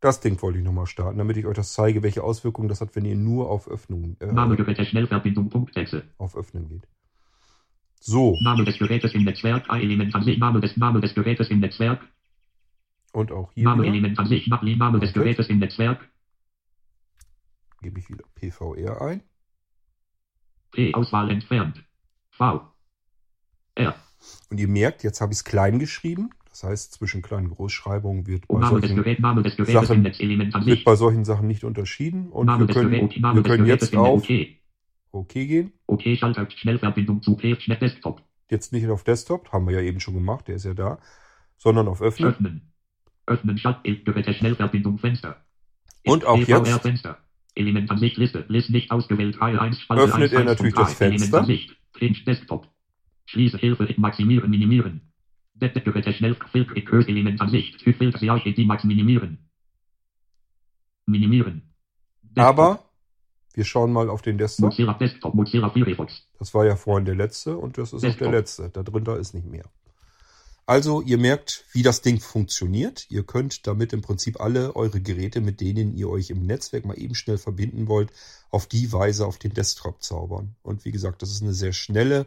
Das 0.00 0.20
Ding 0.20 0.40
wollte 0.42 0.58
ich 0.58 0.64
nochmal 0.64 0.86
starten, 0.86 1.18
damit 1.18 1.36
ich 1.36 1.46
euch 1.46 1.54
das 1.56 1.72
zeige, 1.74 2.02
welche 2.02 2.24
Auswirkungen 2.24 2.68
das 2.68 2.80
hat, 2.80 2.96
wenn 2.96 3.04
ihr 3.04 3.14
nur 3.16 3.48
auf 3.48 3.68
Öffnung, 3.68 4.16
Name 4.20 4.54
äh, 4.54 4.56
Geräte 4.56 4.84
Schnellverbindung. 4.84 5.48
Punktexe. 5.48 6.02
auf 6.18 6.36
Öffnen 6.36 6.68
geht. 6.68 6.88
So, 8.00 8.36
Name 8.42 8.64
des 8.64 8.78
Gerätes 8.78 9.14
im 9.14 9.22
Netzwerk. 9.24 9.68
Elementansicht. 9.68 10.40
Name 10.40 10.60
des 10.60 10.76
Name 10.76 11.00
des 11.00 11.14
Gerätes 11.14 11.50
im 11.50 11.60
Netzwerk. 11.60 12.00
und 13.12 13.30
auch 13.30 13.52
hier 13.52 13.64
Name 13.64 13.84
wieder, 13.84 13.92
Elementansicht. 13.92 14.48
Name 14.48 14.76
Name 14.76 14.98
des 14.98 15.10
Okay. 15.10 15.20
Gerätes 15.20 15.48
im 15.48 15.60
Netzwerk. 15.60 16.00
gebe 17.80 18.00
ich 18.00 18.08
wieder 18.08 18.24
PVR 18.34 19.00
ein. 19.02 19.22
P. 20.72 20.92
Auswahl 20.94 21.30
entfernt. 21.30 21.84
V. 22.30 22.62
R. 23.76 23.94
Und 24.50 24.60
ihr 24.60 24.68
merkt, 24.68 25.02
jetzt 25.02 25.20
habe 25.20 25.32
ich 25.32 25.38
es 25.38 25.44
klein 25.44 25.78
geschrieben. 25.78 26.30
Das 26.50 26.64
heißt, 26.64 26.92
zwischen 26.92 27.22
kleinen 27.22 27.48
Großschreibungen 27.48 28.26
wird 28.26 28.46
bei, 28.46 28.60
solchen, 28.68 28.96
Gerätes 28.96 29.22
Sachen 29.22 30.04
wird 30.66 30.84
bei 30.84 30.96
solchen 30.96 31.24
Sachen 31.24 31.46
nicht 31.46 31.64
unterschieden. 31.64 32.28
Und 32.28 32.46
Name 32.46 32.68
wir 32.68 32.74
können, 32.74 32.90
Geräts. 32.90 33.16
Name 33.18 33.36
wir 33.36 33.42
können 33.42 33.66
jetzt 33.66 33.96
auf 33.96 34.22
OK. 34.22 34.30
OK 35.12 35.32
gehen. 35.32 35.72
OK 35.86 36.02
Schalter. 36.16 36.46
Schnellverbindung 36.50 37.22
zu 37.22 37.36
P. 37.36 37.58
Schnell 37.58 37.78
Desktop. 37.78 38.22
Jetzt 38.50 38.72
nicht 38.72 38.86
auf 38.88 39.02
Desktop, 39.02 39.50
haben 39.50 39.66
wir 39.66 39.76
ja 39.76 39.80
eben 39.80 39.98
schon 39.98 40.12
gemacht, 40.12 40.46
der 40.46 40.56
ist 40.56 40.64
ja 40.64 40.74
da, 40.74 40.98
sondern 41.56 41.88
auf 41.88 42.02
Öffnen. 42.02 42.28
Öffnen. 42.28 42.72
Öffnen 43.26 43.56
Schalt. 43.56 43.78
Geräte 43.82 44.34
Schnellverbindung 44.34 44.98
Fenster. 44.98 45.42
Und 46.04 46.26
auch 46.26 46.36
jetzt 46.36 46.82
Fenster. 46.82 47.18
Elementansicht 47.54 48.18
Liste. 48.18 48.44
List 48.48 48.68
nicht 48.68 48.90
ausgewählt. 48.90 49.36
Teil 49.36 49.58
1. 49.58 49.80
Spalte 49.80 50.02
Öffnet 50.02 50.22
1, 50.24 50.32
er 50.32 50.38
1 50.40 50.46
natürlich 50.46 50.74
das 50.74 50.88
3. 50.88 50.94
Fenster. 50.94 51.06
Elementansicht. 51.06 51.76
Print 51.92 52.26
Desktop. 52.26 52.68
Schließe 53.26 53.58
Hilfe. 53.58 53.94
Maximieren. 53.96 54.50
Minimieren. 54.50 55.12
Geräte 55.54 56.12
schnell. 56.12 56.36
Filter. 56.50 56.80
Curse 56.80 57.08
Elementansicht. 57.08 57.80
Filter. 57.82 58.18
CI. 58.18 58.54
Die 58.54 58.64
Max 58.64 58.84
minimieren. 58.84 59.48
Minimieren. 61.06 61.74
Desktop. 62.22 62.44
Aber 62.44 62.84
wir 63.54 63.64
schauen 63.64 63.92
mal 63.92 64.08
auf 64.08 64.22
den 64.22 64.38
Desktop. 64.38 64.70
Mozilla 64.70 64.94
Desktop. 64.94 65.34
Mozilla 65.34 65.70
Firefox. 65.70 66.26
Das 66.38 66.54
war 66.54 66.64
ja 66.64 66.76
vorhin 66.76 67.04
der 67.04 67.14
letzte 67.14 67.56
und 67.56 67.78
das 67.78 67.92
ist 67.92 67.98
auch 67.98 68.00
der 68.00 68.10
Desktop. 68.10 68.32
letzte. 68.32 68.70
Da 68.70 68.82
drunter 68.82 69.18
ist 69.18 69.34
nicht 69.34 69.46
mehr. 69.46 69.64
Also 70.64 71.02
ihr 71.02 71.18
merkt, 71.18 71.64
wie 71.72 71.82
das 71.82 72.02
Ding 72.02 72.20
funktioniert. 72.20 73.06
Ihr 73.10 73.24
könnt 73.24 73.66
damit 73.66 73.92
im 73.92 74.00
Prinzip 74.00 74.40
alle 74.40 74.76
eure 74.76 75.00
Geräte, 75.00 75.40
mit 75.40 75.60
denen 75.60 75.92
ihr 75.96 76.08
euch 76.08 76.30
im 76.30 76.46
Netzwerk 76.46 76.84
mal 76.86 76.98
eben 76.98 77.14
schnell 77.14 77.36
verbinden 77.36 77.88
wollt, 77.88 78.10
auf 78.50 78.66
die 78.66 78.92
Weise 78.92 79.26
auf 79.26 79.38
den 79.38 79.52
Desktop 79.52 80.02
zaubern. 80.02 80.54
Und 80.62 80.84
wie 80.84 80.92
gesagt, 80.92 81.20
das 81.22 81.30
ist 81.30 81.42
eine 81.42 81.52
sehr 81.52 81.72
schnelle 81.72 82.26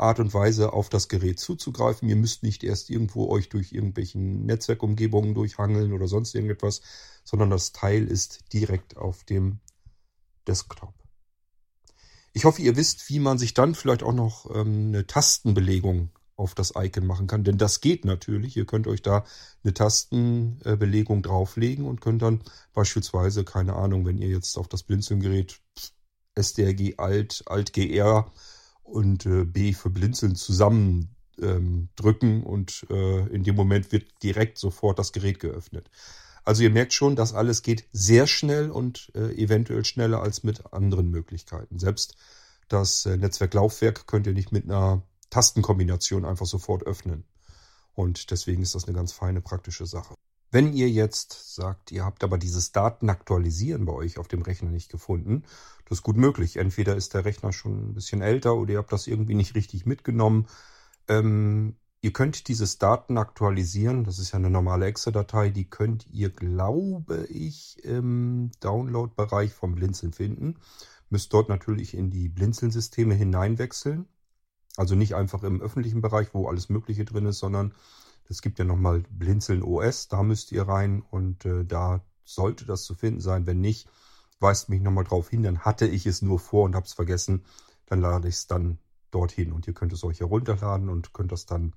Art 0.00 0.20
und 0.20 0.32
Weise, 0.34 0.72
auf 0.72 0.88
das 0.88 1.08
Gerät 1.08 1.38
zuzugreifen. 1.38 2.08
Ihr 2.08 2.16
müsst 2.16 2.42
nicht 2.42 2.64
erst 2.64 2.90
irgendwo 2.90 3.28
euch 3.28 3.48
durch 3.48 3.72
irgendwelchen 3.72 4.46
Netzwerkumgebungen 4.46 5.34
durchhangeln 5.34 5.92
oder 5.92 6.08
sonst 6.08 6.34
irgendetwas, 6.34 6.80
sondern 7.24 7.50
das 7.50 7.72
Teil 7.72 8.06
ist 8.06 8.52
direkt 8.52 8.96
auf 8.96 9.24
dem 9.24 9.60
Desktop. 10.46 10.94
Ich 12.32 12.44
hoffe, 12.44 12.62
ihr 12.62 12.76
wisst, 12.76 13.08
wie 13.08 13.18
man 13.18 13.38
sich 13.38 13.54
dann 13.54 13.74
vielleicht 13.74 14.02
auch 14.02 14.12
noch 14.12 14.48
ähm, 14.54 14.88
eine 14.88 15.06
Tastenbelegung 15.06 16.10
auf 16.36 16.54
das 16.54 16.74
Icon 16.76 17.04
machen 17.04 17.26
kann, 17.26 17.42
denn 17.42 17.58
das 17.58 17.80
geht 17.80 18.04
natürlich. 18.04 18.56
Ihr 18.56 18.64
könnt 18.64 18.86
euch 18.86 19.02
da 19.02 19.24
eine 19.64 19.74
Tastenbelegung 19.74 21.22
drauflegen 21.22 21.84
und 21.84 22.00
könnt 22.00 22.22
dann 22.22 22.42
beispielsweise, 22.72 23.44
keine 23.44 23.74
Ahnung, 23.74 24.06
wenn 24.06 24.18
ihr 24.18 24.28
jetzt 24.28 24.56
auf 24.56 24.68
das 24.68 24.84
Blinzelgerät 24.84 25.60
SDRG 26.36 26.94
Alt, 26.98 27.42
Alt 27.46 27.72
GR 27.72 28.30
und 28.88 29.26
äh, 29.26 29.44
B 29.44 29.72
für 29.72 29.90
Blinzeln 29.90 30.34
zusammen 30.34 31.14
ähm, 31.40 31.88
und 32.44 32.86
äh, 32.90 33.26
in 33.28 33.44
dem 33.44 33.54
Moment 33.54 33.92
wird 33.92 34.22
direkt 34.22 34.58
sofort 34.58 34.98
das 34.98 35.12
Gerät 35.12 35.40
geöffnet. 35.40 35.90
Also 36.44 36.62
ihr 36.62 36.70
merkt 36.70 36.94
schon, 36.94 37.14
das 37.14 37.34
alles 37.34 37.62
geht 37.62 37.86
sehr 37.92 38.26
schnell 38.26 38.70
und 38.70 39.12
äh, 39.14 39.34
eventuell 39.34 39.84
schneller 39.84 40.22
als 40.22 40.44
mit 40.44 40.72
anderen 40.72 41.10
Möglichkeiten. 41.10 41.78
Selbst 41.78 42.16
das 42.68 43.04
äh, 43.06 43.16
Netzwerklaufwerk 43.16 44.06
könnt 44.06 44.26
ihr 44.26 44.32
nicht 44.32 44.52
mit 44.52 44.64
einer 44.64 45.02
Tastenkombination 45.30 46.24
einfach 46.24 46.46
sofort 46.46 46.84
öffnen. 46.84 47.24
Und 47.94 48.30
deswegen 48.30 48.62
ist 48.62 48.74
das 48.74 48.86
eine 48.86 48.96
ganz 48.96 49.12
feine 49.12 49.40
praktische 49.40 49.84
Sache. 49.84 50.14
Wenn 50.50 50.72
ihr 50.72 50.88
jetzt 50.88 51.54
sagt, 51.54 51.92
ihr 51.92 52.04
habt 52.04 52.24
aber 52.24 52.38
dieses 52.38 52.72
Datenaktualisieren 52.72 53.84
bei 53.84 53.92
euch 53.92 54.18
auf 54.18 54.28
dem 54.28 54.42
Rechner 54.42 54.70
nicht 54.70 54.90
gefunden, 54.90 55.44
das 55.88 55.98
ist 55.98 56.04
gut 56.04 56.16
möglich. 56.16 56.56
Entweder 56.56 56.96
ist 56.96 57.14
der 57.14 57.24
Rechner 57.24 57.52
schon 57.52 57.90
ein 57.90 57.94
bisschen 57.94 58.22
älter 58.22 58.54
oder 58.54 58.72
ihr 58.72 58.78
habt 58.78 58.92
das 58.92 59.06
irgendwie 59.06 59.34
nicht 59.34 59.54
richtig 59.54 59.84
mitgenommen. 59.84 60.46
Ähm, 61.06 61.76
ihr 62.00 62.12
könnt 62.12 62.48
dieses 62.48 62.78
Daten 62.78 63.18
aktualisieren. 63.18 64.04
Das 64.04 64.18
ist 64.18 64.32
ja 64.32 64.38
eine 64.38 64.50
normale 64.50 64.86
Exe-Datei. 64.86 65.50
Die 65.50 65.68
könnt 65.68 66.06
ihr, 66.06 66.30
glaube 66.30 67.26
ich, 67.26 67.82
im 67.84 68.50
Download-Bereich 68.60 69.52
vom 69.52 69.74
Blinzeln 69.74 70.12
finden. 70.12 70.56
Müsst 71.10 71.32
dort 71.32 71.48
natürlich 71.48 71.94
in 71.94 72.10
die 72.10 72.28
Blinzeln-Systeme 72.28 73.14
hineinwechseln. 73.14 74.06
Also 74.76 74.94
nicht 74.94 75.14
einfach 75.14 75.42
im 75.42 75.60
öffentlichen 75.60 76.00
Bereich, 76.00 76.32
wo 76.32 76.48
alles 76.48 76.68
Mögliche 76.68 77.04
drin 77.04 77.26
ist, 77.26 77.38
sondern 77.38 77.74
es 78.28 78.42
gibt 78.42 78.58
ja 78.58 78.64
nochmal 78.64 79.02
Blinzeln 79.10 79.62
OS. 79.62 80.08
Da 80.08 80.22
müsst 80.22 80.52
ihr 80.52 80.62
rein 80.62 81.02
und 81.10 81.44
äh, 81.44 81.64
da 81.64 82.04
sollte 82.24 82.66
das 82.66 82.84
zu 82.84 82.94
finden 82.94 83.20
sein. 83.20 83.46
Wenn 83.46 83.60
nicht, 83.60 83.88
weist 84.40 84.68
mich 84.68 84.80
nochmal 84.80 85.04
drauf 85.04 85.30
hin. 85.30 85.42
Dann 85.42 85.60
hatte 85.60 85.86
ich 85.86 86.06
es 86.06 86.22
nur 86.22 86.38
vor 86.38 86.64
und 86.64 86.74
habe 86.74 86.86
es 86.86 86.92
vergessen. 86.92 87.44
Dann 87.86 88.00
lade 88.00 88.28
ich 88.28 88.34
es 88.34 88.46
dann 88.46 88.78
dorthin 89.10 89.52
und 89.52 89.66
ihr 89.66 89.72
könnt 89.72 89.92
es 89.92 90.04
euch 90.04 90.20
herunterladen 90.20 90.88
und 90.88 91.14
könnt 91.14 91.32
das 91.32 91.46
dann 91.46 91.74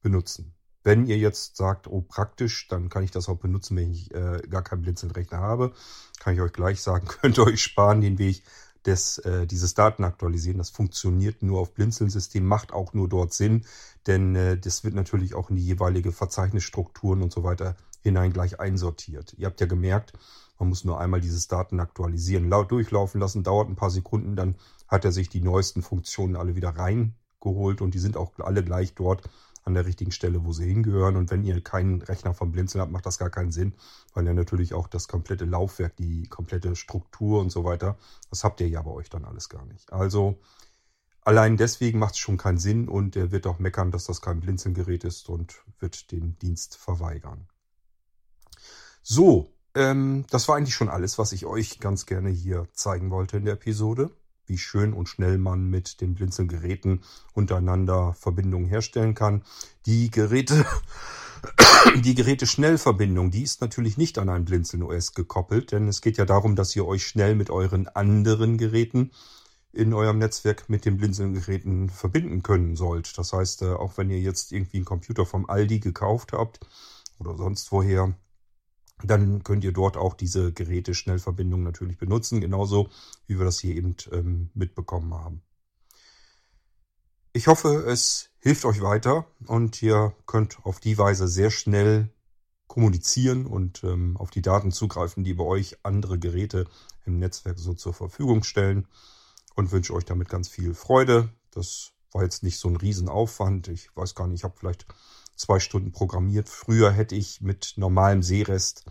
benutzen. 0.00 0.54
Wenn 0.84 1.06
ihr 1.06 1.18
jetzt 1.18 1.56
sagt, 1.56 1.88
oh 1.88 2.00
praktisch, 2.00 2.68
dann 2.68 2.88
kann 2.88 3.02
ich 3.02 3.10
das 3.10 3.28
auch 3.28 3.38
benutzen, 3.38 3.76
wenn 3.76 3.90
ich 3.90 4.14
äh, 4.14 4.40
gar 4.48 4.62
keinen 4.62 4.82
Blinzeln-Rechner 4.82 5.38
habe, 5.38 5.72
kann 6.20 6.34
ich 6.34 6.40
euch 6.40 6.52
gleich 6.52 6.80
sagen, 6.80 7.06
könnt 7.20 7.36
ihr 7.36 7.44
euch 7.44 7.60
sparen 7.60 8.00
den 8.00 8.18
Weg 8.18 8.44
des, 8.88 9.18
äh, 9.18 9.46
dieses 9.46 9.74
Daten 9.74 10.02
aktualisieren. 10.02 10.58
Das 10.58 10.70
funktioniert 10.70 11.42
nur 11.42 11.60
auf 11.60 11.74
Blinzeln-System, 11.74 12.44
macht 12.44 12.72
auch 12.72 12.94
nur 12.94 13.08
dort 13.08 13.32
Sinn, 13.32 13.64
denn 14.06 14.34
äh, 14.34 14.58
das 14.58 14.82
wird 14.82 14.94
natürlich 14.94 15.34
auch 15.34 15.50
in 15.50 15.56
die 15.56 15.64
jeweilige 15.64 16.10
Verzeichnisstrukturen 16.10 17.22
und 17.22 17.30
so 17.30 17.44
weiter 17.44 17.76
hinein 18.00 18.32
gleich 18.32 18.58
einsortiert. 18.58 19.34
Ihr 19.36 19.46
habt 19.46 19.60
ja 19.60 19.66
gemerkt, 19.66 20.14
man 20.58 20.70
muss 20.70 20.84
nur 20.84 20.98
einmal 20.98 21.20
dieses 21.20 21.48
Daten 21.48 21.78
aktualisieren, 21.80 22.48
laut 22.48 22.72
durchlaufen 22.72 23.20
lassen, 23.20 23.44
dauert 23.44 23.68
ein 23.68 23.76
paar 23.76 23.90
Sekunden, 23.90 24.34
dann 24.34 24.56
hat 24.88 25.04
er 25.04 25.12
sich 25.12 25.28
die 25.28 25.42
neuesten 25.42 25.82
Funktionen 25.82 26.36
alle 26.36 26.56
wieder 26.56 26.70
reingeholt 26.70 27.82
und 27.82 27.94
die 27.94 27.98
sind 27.98 28.16
auch 28.16 28.32
alle 28.38 28.64
gleich 28.64 28.94
dort 28.94 29.28
an 29.68 29.74
der 29.74 29.86
richtigen 29.86 30.10
Stelle, 30.10 30.44
wo 30.44 30.52
sie 30.52 30.66
hingehören. 30.66 31.16
Und 31.16 31.30
wenn 31.30 31.44
ihr 31.44 31.62
keinen 31.62 32.02
Rechner 32.02 32.34
vom 32.34 32.50
Blinzeln 32.50 32.80
habt, 32.80 32.90
macht 32.90 33.06
das 33.06 33.18
gar 33.18 33.30
keinen 33.30 33.52
Sinn, 33.52 33.74
weil 34.14 34.26
ja 34.26 34.32
natürlich 34.32 34.74
auch 34.74 34.88
das 34.88 35.06
komplette 35.06 35.44
Laufwerk, 35.44 35.94
die 35.96 36.26
komplette 36.26 36.74
Struktur 36.74 37.40
und 37.40 37.50
so 37.50 37.64
weiter, 37.64 37.96
das 38.30 38.42
habt 38.42 38.60
ihr 38.60 38.68
ja 38.68 38.82
bei 38.82 38.90
euch 38.90 39.10
dann 39.10 39.24
alles 39.24 39.48
gar 39.48 39.64
nicht. 39.66 39.92
Also 39.92 40.40
allein 41.22 41.56
deswegen 41.56 41.98
macht 42.00 42.14
es 42.14 42.18
schon 42.18 42.38
keinen 42.38 42.58
Sinn 42.58 42.88
und 42.88 43.14
er 43.14 43.30
wird 43.30 43.46
auch 43.46 43.60
meckern, 43.60 43.92
dass 43.92 44.06
das 44.06 44.20
kein 44.20 44.40
Blinzelgerät 44.40 45.04
ist 45.04 45.28
und 45.28 45.62
wird 45.78 46.10
den 46.10 46.38
Dienst 46.38 46.76
verweigern. 46.76 47.46
So, 49.02 49.54
ähm, 49.74 50.24
das 50.30 50.48
war 50.48 50.56
eigentlich 50.56 50.74
schon 50.74 50.88
alles, 50.88 51.18
was 51.18 51.32
ich 51.32 51.46
euch 51.46 51.78
ganz 51.78 52.06
gerne 52.06 52.30
hier 52.30 52.66
zeigen 52.72 53.10
wollte 53.10 53.36
in 53.36 53.44
der 53.44 53.54
Episode. 53.54 54.10
Wie 54.48 54.58
schön 54.58 54.92
und 54.92 55.08
schnell 55.08 55.38
man 55.38 55.68
mit 55.68 56.00
den 56.00 56.14
Blinzelgeräten 56.14 57.02
untereinander 57.32 58.14
Verbindungen 58.14 58.68
herstellen 58.68 59.14
kann. 59.14 59.42
Die 59.86 60.10
Geräte, 60.10 60.64
die 62.04 62.14
Geräte-Schnellverbindung, 62.14 63.30
die 63.30 63.42
ist 63.42 63.60
natürlich 63.60 63.96
nicht 63.96 64.18
an 64.18 64.28
ein 64.28 64.44
Blinzeln 64.44 64.82
OS 64.82 65.14
gekoppelt, 65.14 65.72
denn 65.72 65.88
es 65.88 66.00
geht 66.00 66.18
ja 66.18 66.24
darum, 66.24 66.56
dass 66.56 66.74
ihr 66.76 66.86
euch 66.86 67.06
schnell 67.06 67.34
mit 67.34 67.50
euren 67.50 67.88
anderen 67.88 68.58
Geräten 68.58 69.10
in 69.72 69.92
eurem 69.92 70.18
Netzwerk 70.18 70.68
mit 70.68 70.84
den 70.84 70.96
Blinzeln-Geräten 70.96 71.90
verbinden 71.90 72.42
können 72.42 72.74
sollt. 72.74 73.16
Das 73.18 73.32
heißt, 73.32 73.62
äh, 73.62 73.72
auch 73.72 73.98
wenn 73.98 74.10
ihr 74.10 74.20
jetzt 74.20 74.52
irgendwie 74.52 74.78
einen 74.78 74.86
Computer 74.86 75.26
vom 75.26 75.48
Aldi 75.48 75.80
gekauft 75.80 76.32
habt 76.32 76.60
oder 77.18 77.36
sonst 77.36 77.70
woher, 77.70 78.14
dann 79.04 79.44
könnt 79.44 79.64
ihr 79.64 79.72
dort 79.72 79.96
auch 79.96 80.14
diese 80.14 80.52
Geräte-Schnellverbindung 80.52 81.62
natürlich 81.62 81.98
benutzen, 81.98 82.40
genauso 82.40 82.88
wie 83.26 83.38
wir 83.38 83.44
das 83.44 83.60
hier 83.60 83.76
eben 83.76 83.96
ähm, 84.12 84.50
mitbekommen 84.54 85.14
haben. 85.14 85.42
Ich 87.32 87.46
hoffe, 87.46 87.84
es 87.86 88.30
hilft 88.40 88.64
euch 88.64 88.80
weiter 88.80 89.26
und 89.46 89.80
ihr 89.82 90.14
könnt 90.26 90.64
auf 90.64 90.80
die 90.80 90.98
Weise 90.98 91.28
sehr 91.28 91.50
schnell 91.50 92.10
kommunizieren 92.66 93.46
und 93.46 93.84
ähm, 93.84 94.16
auf 94.16 94.30
die 94.30 94.42
Daten 94.42 94.72
zugreifen, 94.72 95.24
die 95.24 95.34
bei 95.34 95.44
euch 95.44 95.76
andere 95.84 96.18
Geräte 96.18 96.66
im 97.06 97.18
Netzwerk 97.18 97.58
so 97.58 97.74
zur 97.74 97.94
Verfügung 97.94 98.42
stellen 98.42 98.88
und 99.54 99.72
wünsche 99.72 99.94
euch 99.94 100.04
damit 100.04 100.28
ganz 100.28 100.48
viel 100.48 100.74
Freude. 100.74 101.30
Das 101.50 101.92
war 102.12 102.22
jetzt 102.22 102.42
nicht 102.42 102.58
so 102.58 102.68
ein 102.68 102.76
Riesenaufwand. 102.76 103.68
Ich 103.68 103.94
weiß 103.96 104.14
gar 104.14 104.26
nicht, 104.26 104.40
ich 104.40 104.44
habe 104.44 104.56
vielleicht 104.58 104.86
zwei 105.38 105.60
Stunden 105.60 105.92
programmiert. 105.92 106.48
Früher 106.48 106.90
hätte 106.90 107.14
ich 107.14 107.40
mit 107.40 107.74
normalem 107.76 108.22
Seerest, 108.22 108.84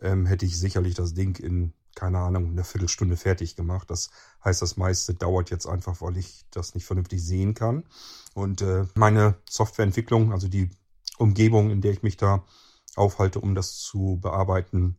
ähm, 0.00 0.26
hätte 0.26 0.46
ich 0.46 0.58
sicherlich 0.58 0.94
das 0.94 1.14
Ding 1.14 1.36
in, 1.40 1.72
keine 1.94 2.18
Ahnung, 2.18 2.50
eine 2.50 2.62
Viertelstunde 2.62 3.16
fertig 3.16 3.56
gemacht. 3.56 3.90
Das 3.90 4.10
heißt, 4.44 4.62
das 4.62 4.76
meiste 4.76 5.14
dauert 5.14 5.50
jetzt 5.50 5.66
einfach, 5.66 6.00
weil 6.02 6.18
ich 6.18 6.44
das 6.50 6.74
nicht 6.74 6.84
vernünftig 6.84 7.24
sehen 7.24 7.54
kann. 7.54 7.84
Und 8.34 8.60
äh, 8.60 8.84
meine 8.94 9.36
Softwareentwicklung, 9.48 10.32
also 10.32 10.46
die 10.46 10.70
Umgebung, 11.18 11.70
in 11.70 11.80
der 11.80 11.92
ich 11.92 12.02
mich 12.02 12.18
da 12.18 12.44
aufhalte, 12.94 13.40
um 13.40 13.54
das 13.54 13.78
zu 13.78 14.18
bearbeiten, 14.20 14.96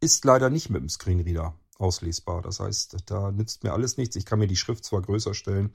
ist 0.00 0.24
leider 0.24 0.50
nicht 0.50 0.68
mit 0.68 0.82
dem 0.82 0.88
Screenreader 0.90 1.54
auslesbar. 1.78 2.42
Das 2.42 2.60
heißt, 2.60 2.98
da 3.06 3.32
nützt 3.32 3.64
mir 3.64 3.72
alles 3.72 3.96
nichts. 3.96 4.16
Ich 4.16 4.26
kann 4.26 4.38
mir 4.38 4.46
die 4.46 4.56
Schrift 4.56 4.84
zwar 4.84 5.00
größer 5.00 5.32
stellen, 5.32 5.72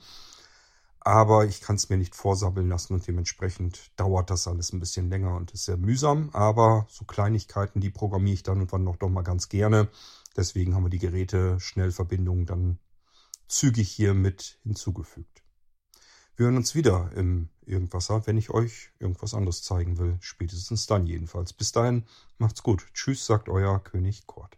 aber 1.05 1.45
ich 1.45 1.61
kann 1.61 1.75
es 1.75 1.87
mir 1.89 1.97
nicht 1.97 2.15
vorsabbeln 2.15 2.67
lassen 2.67 2.95
und 2.95 3.07
dementsprechend 3.07 3.91
dauert 3.95 4.31
das 4.31 4.47
alles 4.47 4.73
ein 4.73 4.79
bisschen 4.79 5.07
länger 5.07 5.35
und 5.35 5.51
ist 5.51 5.65
sehr 5.65 5.77
mühsam. 5.77 6.31
Aber 6.33 6.87
so 6.89 7.05
Kleinigkeiten, 7.05 7.79
die 7.79 7.91
programmiere 7.91 8.33
ich 8.33 8.43
dann 8.43 8.59
und 8.59 8.71
wann 8.71 8.83
noch 8.83 8.97
doch 8.97 9.09
mal 9.09 9.21
ganz 9.21 9.47
gerne. 9.47 9.87
Deswegen 10.35 10.73
haben 10.73 10.83
wir 10.83 10.89
die 10.89 10.97
Geräte 10.97 11.59
Schnellverbindungen 11.59 12.47
dann 12.47 12.79
zügig 13.47 13.87
hier 13.87 14.15
mit 14.15 14.57
hinzugefügt. 14.63 15.43
Wir 16.37 16.45
hören 16.47 16.57
uns 16.57 16.73
wieder 16.73 17.11
im 17.15 17.49
Irgendwasser, 17.67 18.25
wenn 18.25 18.37
ich 18.37 18.49
euch 18.49 18.89
irgendwas 18.97 19.35
anderes 19.35 19.61
zeigen 19.61 19.99
will. 19.99 20.17
Spätestens 20.21 20.87
dann 20.87 21.05
jedenfalls. 21.05 21.53
Bis 21.53 21.71
dahin, 21.71 22.05
macht's 22.39 22.63
gut. 22.63 22.87
Tschüss, 22.95 23.27
sagt 23.27 23.47
euer 23.47 23.79
König 23.83 24.25
Kurt. 24.25 24.57